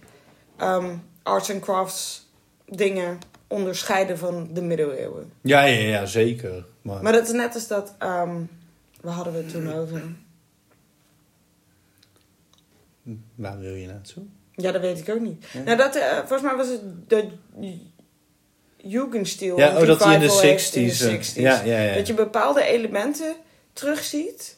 [0.57, 2.27] ehm, arts and crafts
[2.65, 5.31] dingen onderscheiden van de middeleeuwen.
[5.41, 6.65] ja, ja, ja zeker.
[6.81, 7.93] Maar, Maar dat is net als dat.
[7.99, 8.35] ehm
[9.01, 10.01] waar hadden we het toen over?
[13.35, 14.23] waar wil je naartoe?
[14.55, 15.45] Ja, dat weet ik ook niet.
[15.53, 15.61] Ja.
[15.63, 17.27] Nou, dat, eh, volgens mij was het de
[18.77, 19.57] Jugendstil.
[19.57, 20.73] Ja, oh, dat hij in de revival heeft 60s.
[20.75, 21.33] in de eh, 60s.
[21.35, 21.95] Ja, ja, ja.
[21.95, 23.35] Dat je bepaalde elementen
[23.73, 24.55] terugziet.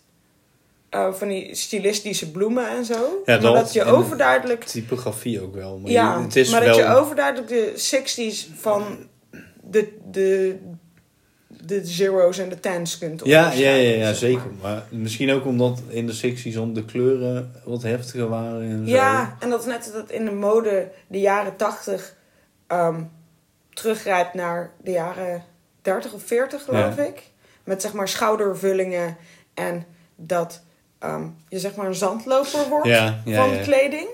[0.90, 2.94] eh, van die stilistische bloemen en zo.
[2.94, 4.64] Ja, maar dat- dat je overduidelijk.
[4.64, 5.78] Typografie ook wel.
[5.78, 6.78] Maar Ja, je- het is maar wel...
[6.78, 8.98] dat je overduidelijk de 60s van
[9.64, 10.58] de, de,
[11.66, 14.52] de zeros en de tens kunt Ja, ja, ja, ja, zeker.
[14.62, 14.84] maar.
[14.90, 16.14] Misschien ook omdat in de
[16.54, 18.94] 60s om de kleuren wat heftiger waren en zo.
[18.94, 22.16] Ja, en dat is net dat in de mode de jaren 80
[22.68, 23.02] ehm
[23.74, 25.44] teruggrijpt naar de jaren
[25.82, 27.04] 30 of 40, geloof Ja.
[27.04, 27.22] ik.
[27.64, 29.18] Met zeg maar schoudervullingen
[29.54, 30.62] en dat
[31.00, 33.62] ehm, je zeg maar een zandloper wordt Ja, ja, van ja.
[33.62, 34.08] kleding.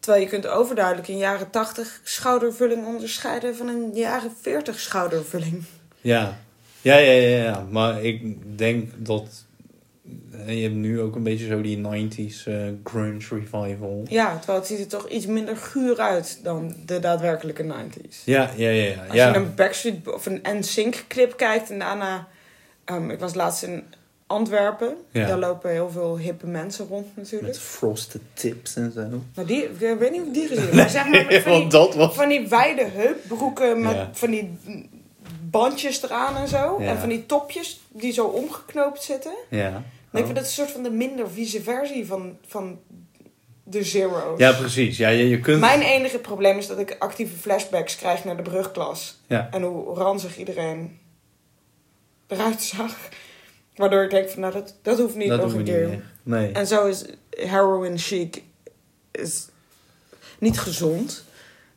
[0.00, 5.64] Terwijl je kunt overduidelijk in jaren 80 schoudervulling onderscheiden van een jaren 40 schoudervulling.
[6.02, 6.38] Ja.
[6.80, 7.66] Ja, ja, ja, ja.
[7.70, 8.22] Maar ik
[8.58, 9.44] denk dat...
[10.46, 14.04] eh, Je hebt nu ook een beetje zo die 90s eh, grunge revival.
[14.08, 18.24] Ja, terwijl het ziet er toch iets minder guur uit dan de daadwerkelijke 90s.
[18.24, 18.82] Ja, ja, ja.
[18.84, 19.04] ja.
[19.06, 19.28] Als ja.
[19.28, 22.28] je een Backstreet of een NSYNC clip kijkt en daarna...
[22.84, 23.82] ehm, ik was laatst in
[24.26, 24.96] Antwerpen.
[25.10, 25.26] Ja.
[25.26, 27.52] Daar lopen heel veel hippe mensen rond natuurlijk.
[27.52, 29.02] Met frosted tips en zo.
[29.34, 32.14] Maar die, ik weet niet of die gezien zeg maar van die, Want dat was...
[32.14, 34.10] van die wijde heupbroeken met Ja.
[34.12, 34.58] van die
[35.52, 36.76] bandjes eraan en zo.
[36.80, 36.86] Ja.
[36.86, 39.34] En van die topjes die zo omgeknoopt zitten.
[39.48, 39.82] Ja.
[40.12, 42.80] Ik vind dat een soort van de minder vieze versie van, van
[43.64, 44.38] de Zero's.
[44.38, 44.96] Ja, precies.
[44.96, 45.60] Ja, je, je kunt...
[45.60, 49.20] Mijn enige probleem is dat ik actieve flashbacks krijg naar de brugklas.
[49.26, 49.48] Ja.
[49.50, 50.98] En hoe ranzig iedereen
[52.26, 52.96] eruit zag.
[53.76, 56.02] Waardoor ik denk van, nou, dat, dat hoeft niet dat nog een keer.
[56.22, 56.52] Nee.
[56.52, 58.42] En zo is heroin chic
[59.10, 59.48] is
[60.38, 61.24] niet gezond.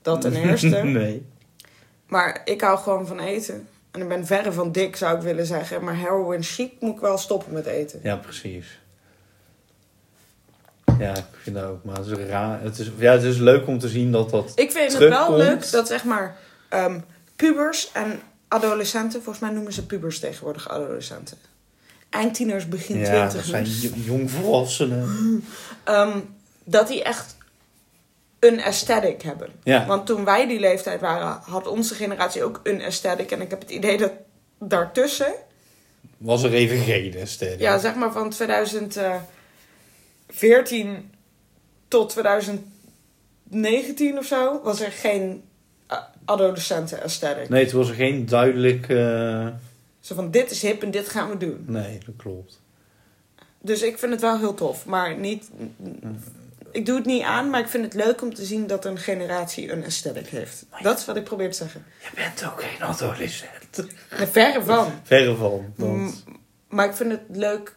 [0.02, 0.84] Dat ten eerste.
[0.84, 1.26] nee.
[2.08, 3.68] Maar ik hou gewoon van eten.
[3.92, 5.84] En ik ben verre van dik, zou ik willen zeggen.
[5.84, 8.00] Maar heroin chic moet ik wel stoppen met eten.
[8.04, 8.80] Ja, precies.
[11.00, 11.84] Ja, ik vind dat ook.
[11.84, 12.62] Maar het is raar.
[12.62, 14.52] Het is, ja, het is leuk om te zien dat dat...
[14.56, 16.38] Ik vind het wel leuk dat zeg maar
[16.70, 17.00] ehm,
[17.36, 21.38] pubers en adolescenten, volgens mij noemen ze pubers tegenwoordig adolescenten.
[22.10, 23.80] Eindtieners, begin ja, dat twintigers.
[23.82, 25.44] zijn jo- jongvolwassenen.
[25.84, 26.20] Ehm,
[26.64, 27.36] dat die echt
[28.46, 29.50] een aesthetic hebben.
[29.64, 29.86] Ja.
[29.86, 33.32] Want toen wij die leeftijd waren, had onze generatie ook een aesthetic.
[33.32, 34.12] En ik heb het idee dat
[34.60, 35.34] daartussen,
[36.18, 37.60] Was er even geen sterren.
[37.60, 41.12] ja, zeg maar van 2014
[41.88, 45.44] tot 2019 of zo, was er geen
[45.88, 47.50] eh, adolescenten aesthetic.
[47.50, 48.90] Nee, het was er geen duidelijk...
[48.90, 49.48] eh,
[50.00, 51.64] Zo van, dit is hip en dit gaan we doen.
[51.68, 52.62] Nee, dat klopt.
[53.62, 54.86] Dus ik vind het wel heel tof.
[54.86, 55.50] Maar niet...
[56.76, 58.98] Ik doe het niet aan, maar ik vind het leuk om te zien dat een
[58.98, 60.66] generatie een aesthetic heeft.
[60.82, 61.86] Dat is wat ik probeer te zeggen.
[62.02, 63.86] Je bent ook geen adolescent.
[64.32, 64.92] Verre van.
[65.04, 65.74] Verre van.
[65.76, 66.24] Want...
[66.68, 67.76] Maar ik vind het leuk...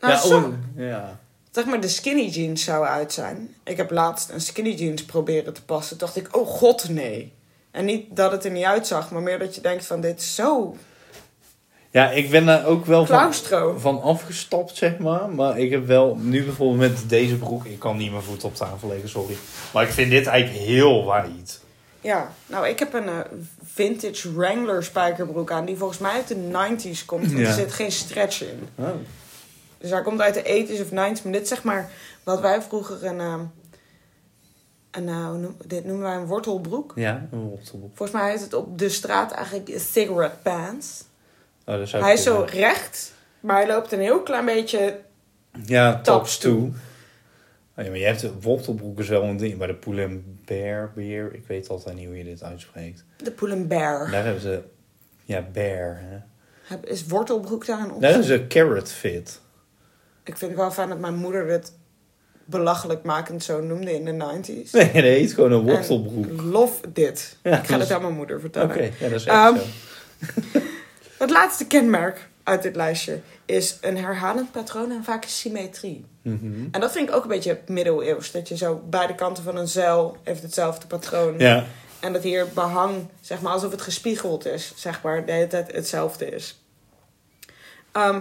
[0.00, 1.20] Nou, ja, zo- oh, ja.
[1.50, 3.54] Zeg maar, de skinny jeans zou uit zijn.
[3.64, 5.98] Ik heb laatst een skinny jeans proberen te passen.
[5.98, 7.32] Toen dacht ik, oh god, nee.
[7.70, 10.34] En niet dat het er niet uitzag, maar meer dat je denkt van, dit is
[10.34, 10.76] zo
[11.92, 13.34] ja, ik ben daar ook wel van,
[13.80, 15.28] van afgestapt, zeg maar.
[15.28, 17.64] Maar ik heb wel, nu bijvoorbeeld met deze broek...
[17.64, 19.36] Ik kan niet mijn voet op tafel leggen, sorry.
[19.72, 21.60] Maar ik vind dit eigenlijk heel wijd.
[22.00, 23.18] Ja, nou, ik heb een eh,
[23.64, 27.26] vintage Wrangler spijkerbroek aan, die volgens mij uit de 90s komt.
[27.26, 27.46] Want Ja.
[27.46, 28.68] er zit geen stretch in.
[28.74, 28.88] Oh.
[29.78, 31.22] Dus hij komt uit de 80s of 90s.
[31.22, 31.90] Maar dit zeg maar
[32.24, 33.18] wat wij vroeger een...
[34.90, 36.92] een eh, hoe noem- dit noemen wij een wortelbroek.
[36.94, 37.90] Ja, een wortelbroek.
[37.96, 41.04] Volgens mij heet het op de straat eigenlijk cigarette pants.
[41.66, 45.00] Oh, dat zou Hij is zo recht, maar hij loopt een heel klein beetje...
[45.64, 46.70] Ja, tops toe.
[47.76, 49.58] Oh ja, maar je hebt de wortelbroek is wel een ding.
[49.58, 53.04] Maar de Pull Bear, beer, ik weet altijd niet hoe je dit uitspreekt.
[53.16, 54.10] De pull and bear.
[54.10, 54.62] Daar hebben ze,
[55.24, 56.00] ja, bear.
[56.00, 56.76] Hè.
[56.84, 58.00] Is wortelbroek daar een optie?
[58.00, 59.40] Daar is een carrot fit.
[60.24, 61.72] Ik vind het wel fijn dat mijn moeder het
[62.44, 64.70] belachelijkmakend zo noemde in de 90s.
[64.70, 66.26] Nee, nee, het is gewoon een wortelbroek.
[66.38, 67.36] En lof dit.
[67.42, 68.82] Ja, ik ga dus- het aan mijn moeder Oké, vertellen.
[68.98, 70.60] ja, dat is echt Ehm, zo.
[71.22, 76.04] Het laatste kenmerk uit dit lijstje is een herhalend patroon en vaak symmetrie.
[76.22, 76.68] Mhm.
[76.70, 78.30] En dat vind ik ook een beetje middeleeuws.
[78.30, 81.38] Dat je zo beide kanten van een zeil heeft hetzelfde patroon.
[81.38, 81.66] Ja,
[82.00, 85.72] En dat hier behang, zeg maar, alsof het gespiegeld is, zeg maar, de hele tijd
[85.72, 86.60] hetzelfde is.
[87.92, 88.20] Ehm,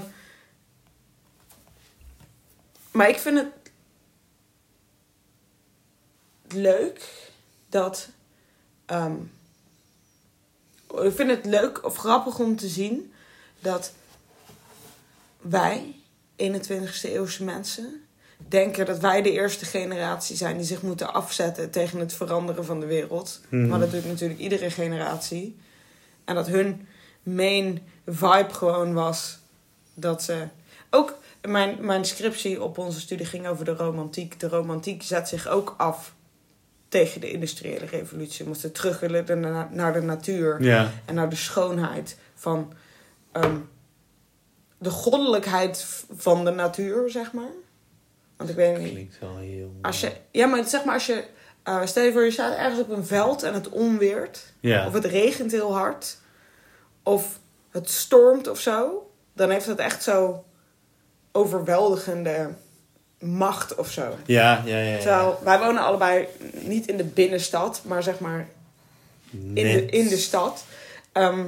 [2.91, 3.71] maar ik vind het
[6.47, 7.09] leuk
[7.69, 8.09] dat.
[8.85, 9.15] ehm,
[10.99, 13.13] ik vind het leuk of grappig om te zien
[13.59, 13.91] dat
[15.41, 15.95] wij,
[16.37, 18.01] 21ste eeuwse mensen,
[18.47, 22.79] denken dat wij de eerste generatie zijn die zich moeten afzetten tegen het veranderen van
[22.79, 23.41] de wereld.
[23.49, 23.67] Mhm.
[23.67, 25.57] Maar dat doet natuurlijk iedere generatie.
[26.25, 26.87] En dat hun
[27.23, 29.39] main vibe gewoon was
[29.93, 30.47] dat ze.
[30.89, 34.39] Ook mijn, mijn scriptie op onze studie ging over de romantiek.
[34.39, 36.13] De romantiek zet zich ook af
[36.91, 38.43] tegen de industriële revolutie.
[38.43, 40.91] We moesten terug willen na- naar de natuur Ja.
[41.05, 42.73] en naar de schoonheid van
[43.31, 43.57] ehm,
[44.77, 45.85] de goddelijkheid
[46.17, 47.51] van de natuur, zeg maar.
[48.37, 48.89] Want ik weet niet.
[48.91, 49.71] Klinkt wel heel...
[49.81, 51.23] Als je, ja, maar zeg maar als je.
[51.63, 54.53] eh, stel je voor, je staat ergens op een veld en het onweert.
[54.59, 54.87] Ja.
[54.87, 56.17] Of het regent heel hard.
[57.03, 57.39] Of
[57.71, 59.09] het stormt of zo.
[59.33, 60.43] Dan heeft het echt zo
[61.31, 62.49] overweldigende
[63.19, 64.15] macht of zo.
[64.25, 64.91] Ja, ja, ja.
[64.91, 64.97] ja.
[64.97, 66.27] Terwijl wij wonen allebei
[66.71, 68.47] niet in de binnenstad, maar zeg maar
[69.31, 70.65] in de, in de stad.
[71.11, 71.45] Ehm,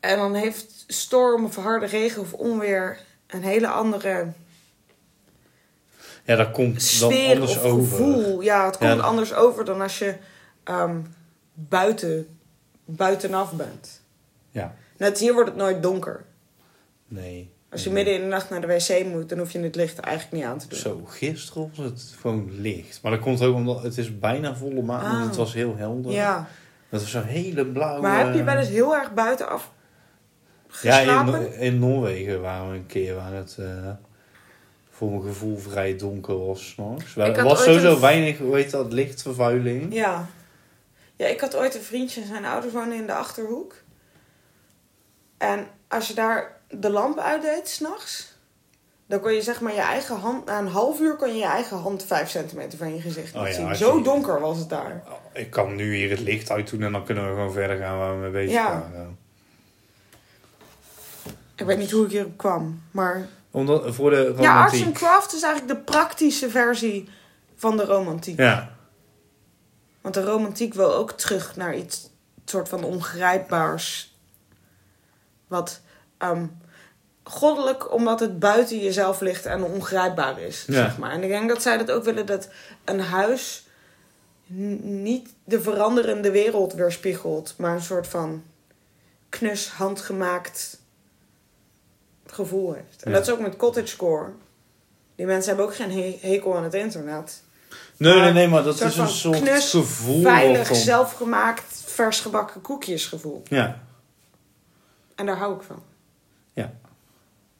[0.00, 4.26] en dan heeft storm of harde regen of onweer een hele andere
[6.24, 7.96] Ja, dat komt dan anders over.
[7.96, 8.40] gevoel.
[8.40, 9.00] Ja, het komt Ja.
[9.00, 10.14] anders over dan als je
[10.64, 11.00] ehm,
[11.54, 12.38] buiten,
[12.84, 14.00] buitenaf bent.
[14.50, 14.74] Ja.
[14.96, 16.24] Net hier wordt het nooit donker.
[17.08, 17.54] Nee.
[17.76, 19.98] Als je midden in de nacht naar de wc moet, dan hoef je het licht
[19.98, 20.78] eigenlijk niet aan te doen.
[20.78, 22.98] Zo, gisteren was het gewoon licht.
[23.02, 25.04] Maar dat komt ook omdat het is bijna volle maan.
[25.04, 25.16] Ah.
[25.18, 26.12] Dus het was heel helder.
[26.12, 26.48] Ja,
[26.88, 28.00] Dat was zo'n hele blauwe...
[28.02, 29.72] maar heb je wel eens heel erg buitenaf
[30.82, 31.52] Ja, geslapen?
[31.54, 33.66] in, in Noorwegen waren we een keer waar het eh,
[34.90, 36.68] voor mijn gevoel vrij donker was.
[36.70, 37.16] 's nachts.
[37.16, 39.94] Er was sowieso een- weinig, hoe heet dat, lichtvervuiling.
[39.94, 40.26] Ja.
[41.16, 43.74] Ja, ik had ooit een vriendje en zijn ouders wonen in de Achterhoek.
[45.38, 48.34] En als je daar de lamp uitdeed s'nachts...
[49.06, 50.44] dan kon je zeg maar je eigen hand...
[50.44, 53.46] na een half uur kon je je eigen hand vijf centimeter van je gezicht Oh
[53.46, 53.76] ja, zien.
[53.76, 55.02] Zo je- donker was het daar.
[55.32, 57.98] Ik kan nu hier het licht uit doen en dan kunnen we gewoon verder gaan
[57.98, 58.68] waar we mee bezig Ja.
[58.80, 59.18] waren.
[61.54, 63.28] Ik weet niet hoe ik hierop kwam, maar...
[63.50, 64.44] Omdat, voor de romantiek.
[64.44, 67.08] Ja, arts and craft is eigenlijk de praktische versie
[67.56, 68.38] van de romantiek.
[68.38, 68.70] Ja,
[70.00, 72.10] Want de romantiek wil ook terug naar iets
[72.44, 74.16] soort van ongrijpbaars.
[75.48, 75.80] Wat
[76.18, 76.46] ehm,
[77.22, 80.64] goddelijk, omdat het buiten jezelf ligt en ongrijpbaar is.
[80.66, 80.72] Ja.
[80.72, 81.10] Zeg maar.
[81.10, 82.48] En ik denk dat zij dat ook willen, dat
[82.84, 83.66] een huis
[84.80, 88.42] niet de veranderende wereld weerspiegelt, maar een soort van
[89.28, 90.80] knus, handgemaakt
[92.26, 93.02] gevoel heeft.
[93.02, 93.16] En Ja.
[93.16, 94.28] dat is ook met cottagecore.
[95.14, 97.42] Die mensen hebben ook geen he- hekel aan het internet.
[97.96, 100.22] nee, Maar nee, nee, maar dat is een soort knus, gevoel.
[100.22, 103.42] Veilig, zelfgemaakt, vers gebakken koekjes gevoel.
[103.48, 103.80] Ja,
[105.14, 105.82] En daar hou ik van.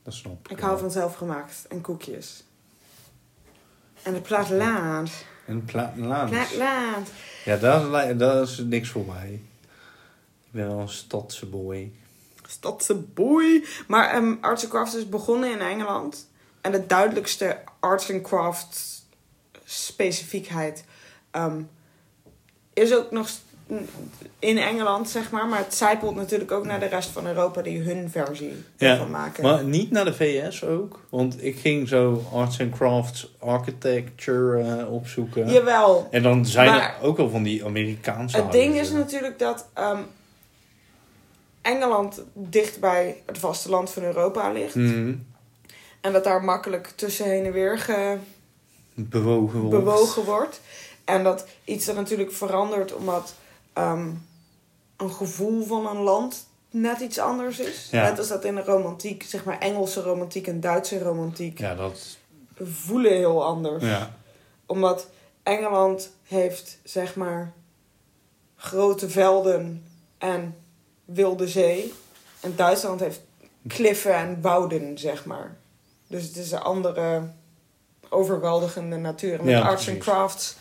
[0.02, 0.50] Dat snap ik.
[0.50, 2.44] Ik hou van zelfgemaakt en koekjes.
[4.02, 5.10] En het platteland.
[5.46, 6.30] En platteland.
[6.30, 7.08] Platteland.
[7.44, 9.32] Ja, dat, li- dat is niks voor mij.
[10.44, 11.92] Ik ben wel een stadse boy.
[12.46, 13.66] Stadse boei.
[13.88, 16.28] Maar ehm Arts and Crafts is begonnen in Engeland.
[16.60, 19.04] En de duidelijkste Arts and Crafts
[19.64, 20.84] specifiekheid
[21.30, 21.62] ehm,
[22.72, 23.30] is ook nog
[24.38, 25.46] in Engeland, zeg maar.
[25.46, 29.10] Maar het zijpelt natuurlijk ook naar de rest van Europa die hun versie Ja, ervan
[29.10, 29.42] maken.
[29.42, 31.00] Maar niet naar de VS ook.
[31.10, 35.48] Want ik ging zo arts and crafts architecture eh, opzoeken.
[35.50, 36.08] Jawel.
[36.10, 40.00] En dan zijn er ook wel van die Amerikaanse Het ding is natuurlijk dat ehm,
[41.62, 44.74] Engeland dicht bij het vasteland van Europa ligt.
[44.74, 45.14] Mhm.
[46.00, 48.16] En dat daar makkelijk tussen heen en weer ge-
[48.94, 49.76] bewogen wordt.
[49.84, 50.60] bewogen wordt.
[51.04, 53.34] En dat iets er natuurlijk verandert omdat
[53.76, 54.08] ehm,
[54.96, 57.88] een gevoel van een land net iets anders is.
[57.90, 58.02] Ja.
[58.02, 62.16] Net als dat in de romantiek, zeg maar Engelse romantiek en Duitse romantiek, Ja, dat...
[62.62, 63.84] voelen heel anders.
[63.84, 64.16] Ja.
[64.66, 65.06] Omdat
[65.42, 67.52] Engeland heeft, zeg maar,
[68.56, 69.84] grote velden
[70.18, 70.56] en
[71.04, 71.92] wilde zee.
[72.40, 73.20] En Duitsland heeft
[73.66, 75.56] kliffen en wouden, zeg maar.
[76.06, 77.22] Dus het is een andere
[78.08, 79.38] overweldigende natuur.
[79.38, 80.02] En met Ja, arts precies.
[80.02, 80.56] crafts,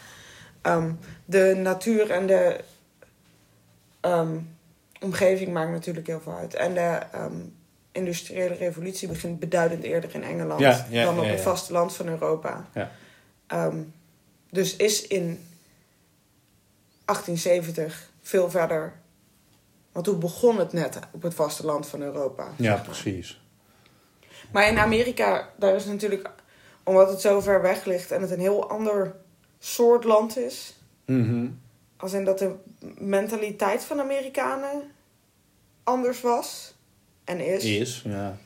[0.61, 0.91] ehm,
[1.25, 2.59] de natuur en de
[4.05, 4.37] ehm,
[4.99, 6.53] omgeving maakt natuurlijk heel veel uit.
[6.53, 7.39] En de ehm,
[7.91, 12.07] industriële revolutie begint beduidend eerder in Engeland Ja, ja, dan op ja, het vasteland van
[12.07, 12.65] Europa.
[12.73, 12.91] Ja.
[13.47, 13.77] Ehm,
[14.49, 15.47] dus is in
[17.05, 18.93] 1870 veel verder.
[19.91, 22.43] Want toen begon het net op het vasteland van Europa.
[22.43, 22.81] ja, zeg maar.
[22.85, 23.41] precies.
[24.51, 26.29] Maar in Amerika, daar is natuurlijk,
[26.83, 29.15] omdat het zo ver weg ligt en het een heel ander
[29.59, 30.75] soort land is.
[31.05, 31.47] Mhm.
[31.97, 32.55] Als in dat de
[32.97, 34.91] mentaliteit van Amerikanen
[35.83, 36.73] anders was.
[37.23, 37.63] en is.
[37.63, 38.37] Is, ja.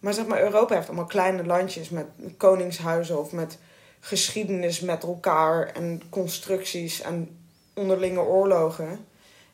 [0.00, 3.58] Maar zeg maar, Europa heeft allemaal kleine landjes met koningshuizen of met
[4.00, 7.38] geschiedenis met elkaar en constructies en
[7.74, 9.06] onderlinge oorlogen.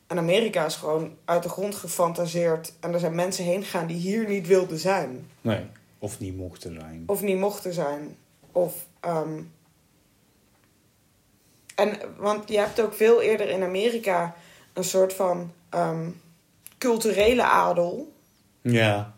[0.07, 2.73] En Amerika is gewoon uit de grond gefantaseerd.
[2.79, 5.29] En er zijn mensen heen gegaan die hier niet wilden zijn.
[5.41, 5.65] Nee,
[5.99, 7.03] of niet mochten zijn.
[7.05, 8.17] Of niet mochten zijn.
[8.51, 9.41] Of, ehm,
[11.75, 14.35] En, want je hebt ook veel eerder in Amerika
[14.73, 16.09] een soort van ehm,
[16.77, 18.13] culturele adel.
[18.61, 19.13] Ja,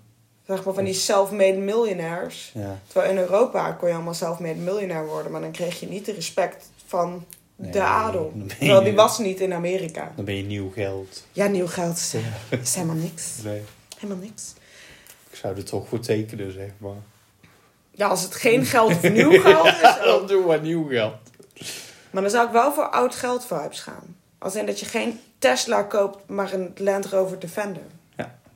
[0.47, 2.51] Zeg maar van die self-made millionaires.
[2.53, 2.79] ja.
[2.87, 6.11] Terwijl in Europa kon je allemaal self-made miljonair worden, maar dan kreeg je niet de
[6.13, 8.33] respect van Nee, de adel.
[8.47, 10.11] Terwijl die was niet in Amerika.
[10.15, 11.25] Dan ben je nieuw geld.
[11.31, 12.13] Ja, nieuw geld is,
[12.61, 13.31] is helemaal niks.
[13.43, 13.61] Nee.
[13.97, 14.53] Helemaal niks.
[15.29, 16.95] Ik zou er toch voor tekenen, zeg maar.
[17.91, 19.95] Ja, als het geen geld of nieuw geld is.
[20.03, 21.13] dan doe maar nieuw geld.
[22.17, 24.15] Maar dan zou ik wel voor oud geld vibes gaan.
[24.37, 27.81] Als in dat je geen Tesla koopt, maar een Land Rover Defender.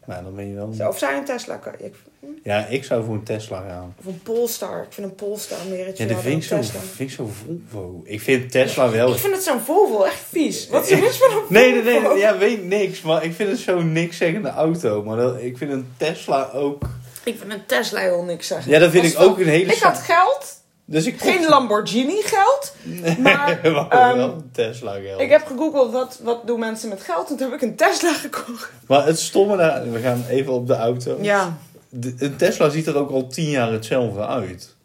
[0.05, 0.88] Maar dan ben je wel...
[0.88, 1.86] Of zou je een Tesla kopen?
[1.86, 1.95] Ik-
[2.43, 3.95] Ja, ik zou voor een Tesla gaan.
[3.99, 4.82] Of een Polestar.
[4.84, 7.30] Ik vind een Polestar meer het Ja, dat vind ik zo, vind ik zo
[7.70, 8.01] Volvo.
[8.03, 9.12] Ik vind Tesla wel...
[9.14, 10.68] Ik vind het zo'n Volvo echt vies.
[10.70, 11.53] Wat is er mis met een Volvo?
[11.53, 13.01] Nee, nee, nee, ja, weet niks.
[13.01, 15.03] Maar ik vind het zo'n niks zeggende auto.
[15.03, 16.84] Maar dat, ik vind een Tesla ook...
[17.24, 18.72] Ik vind een Tesla heel niks zeggen.
[18.72, 19.74] Ja, dat vind ik ook een hele...
[19.74, 20.61] Ik had geld,
[20.91, 22.73] Dus ik geen Lamborghini geld.
[23.19, 25.21] Maar maar wel een Tesla geld.
[25.21, 27.29] ik heb gegoogeld wat, wat doen mensen met geld.
[27.29, 28.71] En toen heb ik een Tesla gekocht.
[28.87, 29.91] Maar het stomme daar...
[29.91, 31.17] We gaan even op de auto.
[31.21, 31.57] Ja,
[31.89, 34.75] De- een Tesla ziet er ook al tien jaar hetzelfde uit.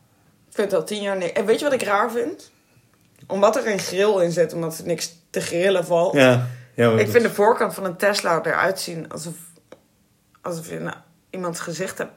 [0.48, 1.32] ik vind het al tien jaar niks.
[1.32, 2.50] En weet je wat ik raar vind?
[3.26, 6.14] Omdat er een grill in zit, omdat er niks te grillen valt.
[6.14, 6.46] Ja.
[6.74, 9.34] ik dat- vind de voorkant van een Tesla eruit zien alsof,
[10.42, 10.96] alsof je nou,
[11.30, 12.12] iemands gezicht hebt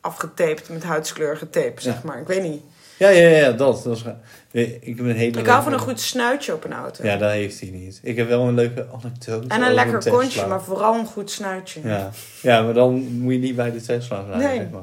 [0.00, 2.20] afgetaped met huidskleurige tape, zeg maar.
[2.20, 2.62] Ik weet niet.
[3.02, 3.82] Ja, ja, ja, dat.
[3.82, 4.04] dat is.
[4.52, 7.04] Nee, ik heb een hele Ik hou van een goed snuitje op een auto.
[7.04, 8.00] Ja, dat heeft hij niet.
[8.02, 11.80] Ik heb wel een leuke anekdote en een lekker kontje, maar vooral een goed snuitje.
[11.84, 12.10] Ja.
[12.42, 14.56] ja, maar dan moet je niet bij de Tesla zijn, Nee.
[14.56, 14.82] zeg maar.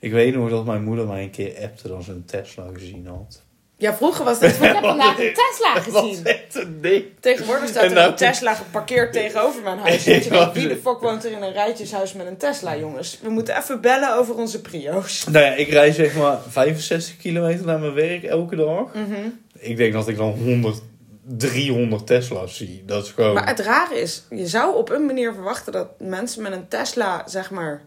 [0.00, 3.42] Ik weet nog dat mijn moeder mij een keer appte ze een Tesla gezien had.
[3.76, 6.24] Ja, vroeger was het van, ik heb vandaag een Tesla Dat was gezien.
[6.24, 7.04] echt een ding.
[7.20, 10.04] Tegenwoordig staat er nou- een Tesla geparkeerd tegenover mijn huis.
[10.04, 12.76] Dat je Ja, denkt, wie de fuck woont er in een rijtjeshuis met een Tesla,
[12.76, 13.18] jongens?
[13.22, 15.24] We moeten even bellen over onze Prio's.
[15.24, 18.94] Nou ja, ik rij zeg maar 65 kilometer naar mijn werk elke dag.
[18.94, 19.28] Mhm.
[19.58, 20.80] Ik denk dat ik dan 100,
[21.26, 22.82] 300 Tesla's zie.
[22.86, 23.34] Dat is gewoon...
[23.34, 27.22] Maar het rare is, je zou op een manier verwachten dat mensen met een Tesla,
[27.26, 27.82] zeg maar,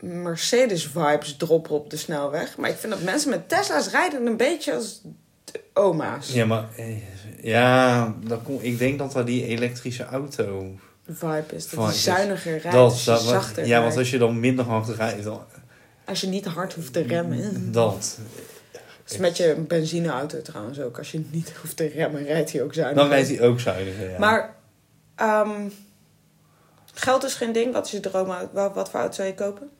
[0.00, 2.56] Mercedes-vibes droppen op de snelweg.
[2.56, 5.00] Maar ik vind dat mensen met Tesla's rijden een beetje als
[5.74, 6.32] oma's.
[6.32, 6.64] Ja, maar...
[6.76, 6.96] eh,
[7.42, 10.74] Ja, dat kom, ik denk dat dat die elektrische auto...
[11.06, 14.18] Vibe is dat Van, die dus zuiniger rijdt, dat, dat, zachter ja, want als je
[14.18, 15.40] dan minder hard rijdt, dan...
[16.04, 17.72] Als je niet hard hoeft te remmen.
[17.72, 18.18] Dat.
[18.72, 20.98] Dat is met je benzineauto trouwens ook.
[20.98, 22.96] Als je niet hoeft te remmen, rijdt hij ook zuinig.
[22.96, 24.18] Dan rijdt hij ook zuiniger, ja.
[24.18, 24.54] Maar
[25.14, 25.68] ehm,
[26.94, 27.72] geld is geen ding.
[27.72, 28.72] Wat is je droomauto?
[28.72, 29.70] Wat, voor auto zou je kopen?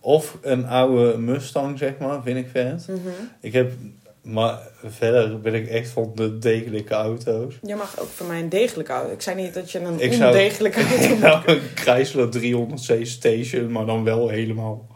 [0.00, 2.86] Of een oude Mustang, zeg maar, vind ik vet.
[2.88, 2.98] Mhm.
[3.40, 3.72] Ik heb...
[4.22, 7.54] Maar verder ben ik echt van de degelijke auto's.
[7.62, 9.12] Je mag ook voor mij een degelijke auto.
[9.12, 11.18] Ik zei niet dat je een Ik zou- ondegelijke auto moet.
[11.18, 14.86] Nou, een Chrysler 300c Station, maar dan wel helemaal...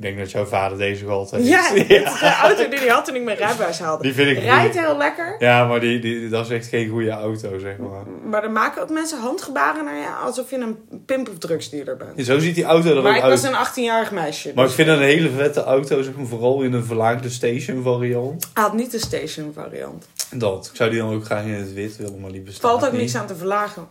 [0.00, 1.46] Ik denk dat jouw vader deze gehad heeft.
[1.46, 4.02] Ja, dat de auto die hij had toen ik mijn rijbewijs haalde.
[4.02, 5.36] Die vind ik Rijdt heel lekker.
[5.38, 8.02] Ja, maar die, die, dat is echt geen goede auto, zeg maar.
[8.24, 10.06] Maar er maken ook mensen handgebaren naar je.
[10.24, 12.26] Alsof je een pimp of drugsdealer bent.
[12.26, 13.40] Zo ziet die auto er Maar ook ik uit.
[13.40, 14.52] was een 18-jarig meisje.
[14.54, 17.30] Maar dus ik vind het een hele vette auto, zeg maar, vooral in een verlaagde
[17.30, 18.50] station variant.
[18.54, 20.06] Hij had niet de station variant.
[20.30, 20.66] Dat.
[20.70, 22.92] Ik zou die dan ook graag in het wit willen, maar die bestaat Valt ook
[22.92, 23.00] niet.
[23.00, 23.88] niks aan te verlagen.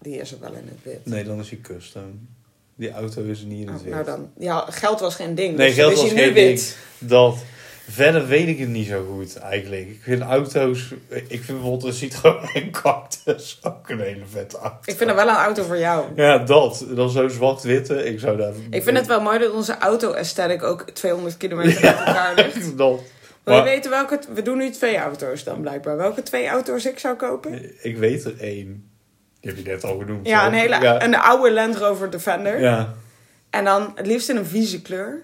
[0.00, 1.00] Die is er wel in het wit.
[1.06, 2.28] Nee, dan is die custom.
[2.76, 3.92] Die auto is niet in het Oh, wit.
[3.92, 5.56] nou dan, ja, geld was geen ding.
[5.56, 6.76] Nee, dus geld was geen wit.
[6.98, 7.36] Dat.
[7.90, 9.88] Verder weet ik het niet zo goed, eigenlijk.
[9.88, 10.92] Ik vind auto's...
[11.08, 14.78] Ik vind bijvoorbeeld een Citroën Cactus ook een hele vette auto.
[14.84, 16.04] Ik vind dat wel een auto voor jou.
[16.16, 16.86] Ja, dat.
[16.88, 18.04] Dan zo'n zwart-witte.
[18.04, 18.52] Ik zou daar...
[18.70, 22.76] Ik vind het wel mooi dat onze auto-aesthetic ook 200 kilometer uit elkaar ligt.
[22.78, 23.00] Dat.
[23.44, 24.18] Maar- weten welke...
[24.34, 25.96] We doen nu twee auto's dan blijkbaar.
[25.96, 27.70] Welke twee auto's ik zou kopen?
[27.84, 28.90] Ik weet er één.
[29.44, 30.26] Die heb je net al genoemd.
[30.26, 31.02] Ja, een hele Ja.
[31.02, 32.60] een oude Land Rover Defender.
[32.60, 32.94] ja.
[33.50, 35.22] En dan het liefst in een vieze kleur.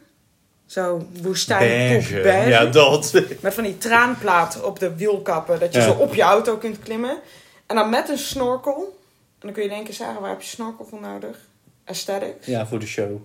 [0.66, 2.21] Zo woestijn Beige.
[2.21, 2.49] beige.
[2.49, 3.12] Ja, dat.
[3.41, 5.61] Met van die traanplaten op de wielkappen.
[5.61, 5.85] Dat je Ja.
[5.87, 7.18] zo op je auto kunt klimmen.
[7.66, 8.99] En dan met een snorkel.
[9.39, 11.37] En dan kun je denken, Sarah, waar heb je snorkel voor nodig?
[11.85, 12.47] Aesthetics.
[12.47, 13.16] Ja, voor de show.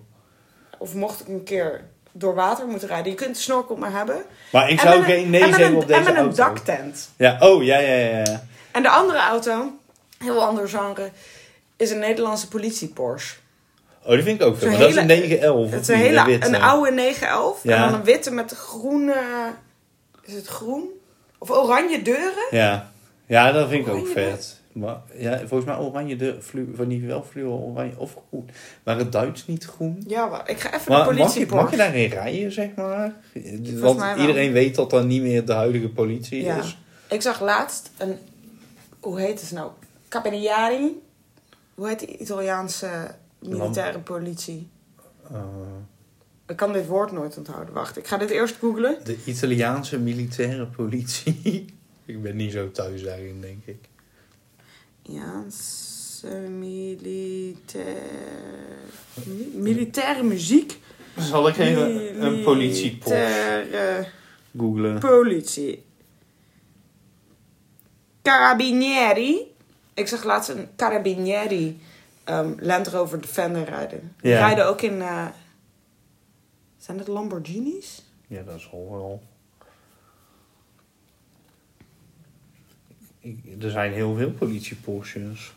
[0.78, 3.10] Of mocht ik een keer door water moeten rijden.
[3.10, 4.22] Je kunt de snorkel maar hebben.
[4.52, 6.36] Maar ik zou geen nee zeggen op deze En met een auto.
[6.36, 7.08] daktent.
[7.16, 7.96] Ja, oh, ja, ja.
[8.18, 8.42] ja.
[8.72, 9.72] En de andere auto,
[10.26, 11.10] heel ander genre,
[11.76, 13.36] is een Nederlandse politie Porsche.
[14.04, 14.62] Oh, die vind ik ook vet.
[14.62, 15.70] Zo'n Maar dat is een hele- 911.
[15.70, 16.46] Het is een, hele, witte.
[16.48, 17.62] een oude 911.
[17.62, 17.74] Ja.
[17.76, 19.14] En dan een witte met groene...
[20.22, 20.84] Is het groen?
[21.38, 22.46] Of oranje deuren.
[22.50, 22.90] Ja.
[23.26, 24.60] Ja, dat vind ik ook vet.
[24.72, 28.50] Maar ja, volgens mij oranje de flu, van die wel fluo oranje of groen.
[28.82, 30.04] Maar het Duits niet groen.
[30.06, 32.68] Ja, maar ik ga even Maar de mag je, politie mag je daarin rijden, zeg
[32.76, 33.14] maar?
[33.74, 36.56] Want iedereen weet dat dat niet meer de huidige politie Ja.
[36.56, 36.78] is.
[37.08, 38.18] Ik zag laatst een...
[39.00, 39.70] Hoe heet het nou?
[40.08, 41.00] Capellari.
[41.74, 44.68] Hoe heet die Italiaanse militaire politie?
[45.32, 45.38] Uh,
[46.46, 47.74] Ik kan dit woord nooit onthouden.
[47.74, 48.98] Wacht, ik ga dit eerst googlen.
[49.04, 51.64] de Italiaanse militaire politie.
[52.04, 53.78] ik ben niet zo thuis daarin, denk ik.
[55.02, 57.96] Italiaanse militair...
[59.24, 60.78] mi- Militaire muziek.
[61.18, 64.08] Zal ik even een politiepost Militaire
[64.56, 64.98] googlen?
[64.98, 65.84] politie.
[68.22, 69.54] Carabinieri.
[69.96, 71.80] Ik zag laatst een Carabinieri
[72.24, 74.14] ehm, Land Rover Defender rijden.
[74.20, 74.38] Die Ja.
[74.46, 75.02] rijden ook in...
[75.02, 75.26] eh,
[76.78, 78.02] zijn het Lamborghinis?
[78.26, 79.22] Ja, dat is wel.
[83.20, 85.52] Ik- Er zijn heel veel politiepostjes.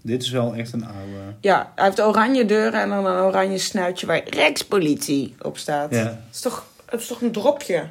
[0.00, 1.34] Dit is wel echt een oude.
[1.40, 5.90] Ja, hij heeft oranje deuren en dan een oranje snuitje waar Rijkspolitie op staat.
[5.90, 5.96] Ja.
[5.98, 7.88] Het, is toch, het is toch een dropje?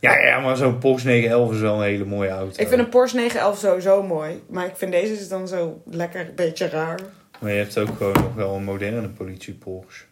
[0.00, 2.62] Ja, ja maar zo'n Porsche 911 is wel een hele mooie auto.
[2.62, 4.42] Ik vind een Porsche 911 sowieso mooi.
[4.48, 6.98] Maar ik vind deze is dan zo lekker een beetje raar.
[7.40, 10.04] Maar je hebt ook gewoon nog wel een moderne politie Porsche.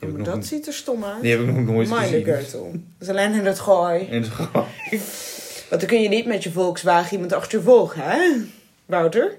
[0.00, 1.22] Dat een- ziet er stom uit.
[1.22, 2.24] Die heb ik nog nooit Meine gezien.
[2.24, 2.70] Geutel.
[2.72, 4.08] Dat is alleen in het gooi.
[4.10, 4.66] En het gewoon-
[5.68, 8.18] Want dan kun je niet met je Volkswagen iemand achtervolgen, hè?
[8.86, 9.32] Wouter?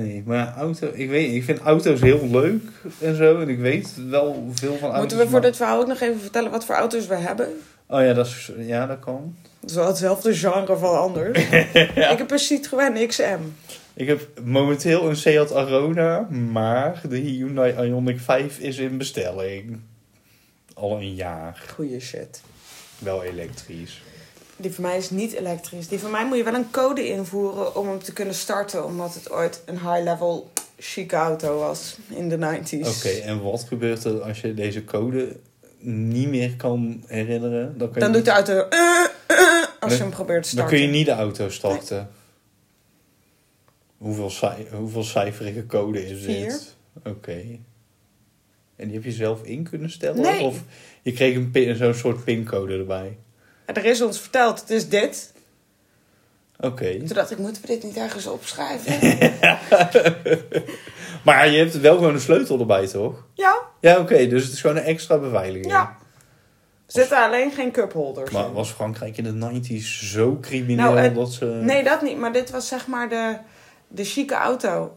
[0.00, 2.62] Nee, maar auto, ik weet, ik vind auto's heel leuk
[2.98, 3.40] en zo.
[3.40, 4.98] En ik weet wel veel van auto's.
[4.98, 7.48] Moeten we voor maar- dit verhaal ook nog even vertellen wat voor auto's we hebben?
[7.86, 9.34] Oh ja, dat, is, ja, dat kan.
[9.60, 11.38] Dat is wel hetzelfde genre van anders.
[12.12, 13.38] Ik heb een Citroën XM.
[13.94, 19.80] Ik heb momenteel een Seat Arona, maar de Hyundai Ioniq 5 is in bestelling.
[20.74, 21.62] Al een jaar.
[21.74, 22.40] Goeie shit.
[22.98, 24.02] Wel elektrisch.
[24.60, 25.88] Die van mij is niet elektrisch.
[25.88, 28.84] Die van mij moet je wel een code invoeren om hem te kunnen starten.
[28.84, 32.86] Omdat het ooit een high-level chique auto was in de 90s.
[32.98, 35.36] Oké, en wat gebeurt er als je deze code
[35.78, 37.78] niet meer kan herinneren?
[37.78, 38.52] Dan, je Dan doet de auto...
[38.68, 38.78] eh,
[39.26, 39.36] eh,
[39.80, 40.76] als je hem probeert te Dan starten.
[40.78, 42.10] kun je niet de auto starten.
[43.98, 46.48] Hoeveel, cij- hoeveel cijferige code is Vier.
[46.48, 46.76] dit?
[47.04, 47.42] Oké.
[48.76, 50.20] En die heb je zelf in kunnen stellen?
[50.22, 50.40] Nee.
[50.42, 50.62] Of
[51.02, 53.16] je kreeg zo'n soort pincode erbij?
[53.70, 55.32] En er is ons verteld, het is dit.
[56.60, 56.98] Oké.
[56.98, 58.98] Toen dacht ik, moeten we dit niet ergens opschrijven?
[61.24, 63.24] Maar je hebt wel gewoon een sleutel erbij, toch?
[63.34, 64.26] ja, Ja, oké.
[64.26, 65.72] dus het is gewoon een extra beveiliging.
[65.72, 65.96] ja.
[66.86, 68.52] Zitten alleen geen cupholders Maar in.
[68.52, 71.44] was Frankrijk in de 90s zo crimineel Nou, dat ze...
[71.44, 72.16] Nee, dat niet.
[72.18, 73.36] Maar dit was zeg maar de,
[73.88, 74.96] de chique auto.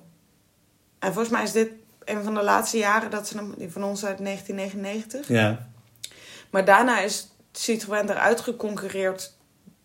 [0.99, 1.69] En volgens mij is dit
[2.03, 3.53] een van de laatste jaren dat ze hem...
[3.57, 5.27] Die van ons uit 1999.
[5.27, 5.67] Ja.
[6.49, 7.27] Maar daarna is
[7.57, 9.33] Citroën eruit geconcurreerd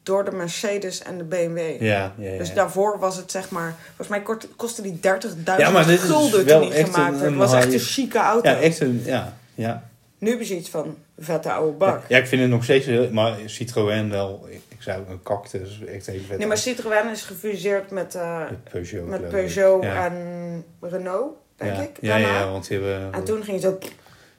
[0.02, 1.58] door de Mercedes en de BMW.
[1.58, 2.38] Ja, ja, ja.
[2.38, 3.74] Dus daarvoor was het zeg maar...
[3.96, 7.18] Volgens mij kostte die 30.000 Ja, maar dit is gulden toen die echt gemaakt een-
[7.18, 7.30] werd.
[7.30, 8.48] Het was echt een chique auto.
[8.50, 9.02] Ja, echt een...
[9.04, 9.88] Ja, ja.
[10.18, 12.02] Nu heb je zoiets van vette oude bak.
[12.08, 13.10] Ja, ik vind het nog steeds heel...
[13.12, 14.46] Maar Citroën wel...
[14.50, 16.38] Ik, zou een cactus echt heel vet.
[16.38, 19.06] Nee, maar Citroën is gefuseerd met, eh, Met Peugeot.
[19.06, 21.96] met Peugeot en Renault, denk ik.
[22.00, 23.12] Ja, ja, want die hebben...
[23.12, 23.78] En toen ging het zo...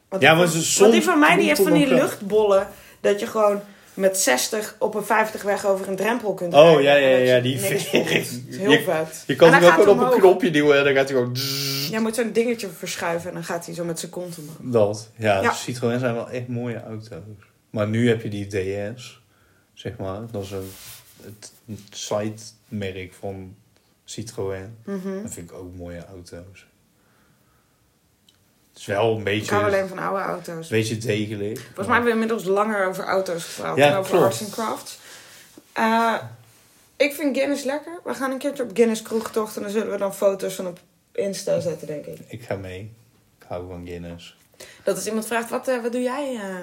[0.10, 2.68] Want Ja, maar van- ze- soms Want die van mij die heeft van die luchtbollen...
[3.02, 3.62] dat je gewoon
[3.94, 6.84] met 60 op een 50 weg over een drempel kunt Oh, rijden.
[6.84, 9.24] ja, ja, ja, je die is heel Je- vet.
[9.28, 11.36] Je kan hem ook gewoon op een knopje duwen en dan gaat hij gewoon...
[11.92, 14.56] Je moet zo'n dingetje verschuiven en dan gaat hij zo met zijn kont omhoog.
[14.60, 15.10] Dat.
[15.16, 15.52] Ja, Ja.
[15.54, 17.08] Citroën zijn wel echt mooie auto's.
[17.70, 19.22] Maar nu heb je die DS,
[19.74, 20.20] zeg maar.
[20.32, 20.72] Dat is een,
[21.24, 23.56] het, het side-merk van
[24.06, 24.76] Citroën.
[24.86, 25.22] Mhm.
[25.24, 26.66] Dat vind ik ook mooie auto's.
[28.70, 30.70] Het is wel een Ik beetje, hou alleen van oude auto's.
[30.70, 31.58] een beetje degelijk.
[31.60, 34.26] Volgens mij hebben we inmiddels langer over auto's gepraat Ja, dan over klopt.
[34.26, 35.00] arts and crafts.
[35.74, 36.16] Eh,
[36.98, 38.00] ik vind Guinness lekker.
[38.04, 40.80] We gaan een keertje op Guinness kroegtocht en dan zullen we dan foto's van op
[41.12, 42.18] Insta zetten, denk ik.
[42.28, 42.80] Ik ga mee.
[43.40, 44.38] Ik hou van Guinness.
[44.84, 46.56] Dat als iemand vraagt, wat, eh, wat doe jij eh,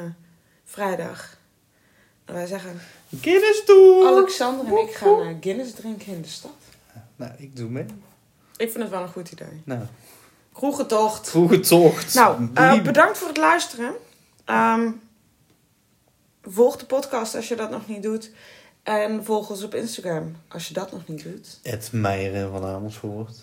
[0.64, 1.36] vrijdag?
[2.24, 2.80] En wij zeggen,
[3.20, 4.07] Guinness toe!
[4.07, 6.50] Alexander en ik gaan Guinness drinken in de stad.
[7.16, 7.86] Nou, ik doe mee.
[8.57, 9.62] Ik vind het wel een goed idee.
[9.64, 9.80] Nou,
[10.57, 11.28] Kroegentocht.
[11.30, 12.14] vroege tocht.
[12.14, 13.94] Nou, eh, bedankt voor het luisteren.
[14.44, 14.90] Ehm,
[16.42, 18.30] volg de podcast als je dat nog niet doet.
[18.82, 21.59] En volg ons op Instagram als je dat nog niet doet.
[21.62, 23.36] Ed Meijeren van Amersfoort.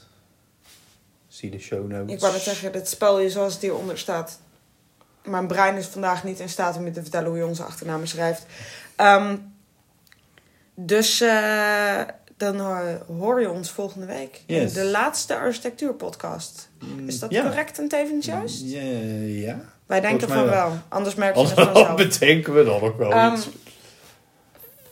[1.28, 2.14] Zie de show notes.
[2.14, 4.39] Ik wou net zeggen, dit spel zoals het hieronder staat.
[5.24, 8.07] Mijn brein is vandaag niet in staat om je te vertellen hoe je onze achternamen
[8.07, 8.45] schrijft.
[8.95, 9.38] Ehm,
[10.76, 12.01] dus eh,
[12.38, 12.78] dan eh,
[13.18, 14.42] hoor je ons volgende week.
[14.48, 14.74] Yes.
[14.76, 16.70] In de laatste architectuurpodcast.
[17.06, 17.42] Is dat Ja.
[17.44, 18.62] correct en tevens juist?
[18.64, 18.82] Ja,
[19.26, 19.62] ja.
[19.86, 20.72] Wij denken van wel.
[20.90, 21.96] Anders merk je het vanzelf.
[22.10, 23.48] bedenken we dan ook wel Ehm, iets.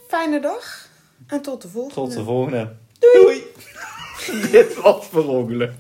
[0.08, 0.88] Fijne dag.
[1.28, 1.96] En tot de volgende.
[1.96, 2.74] Tot de volgende.
[3.00, 3.44] Doei!
[4.52, 5.72] Dit was per ongeluk.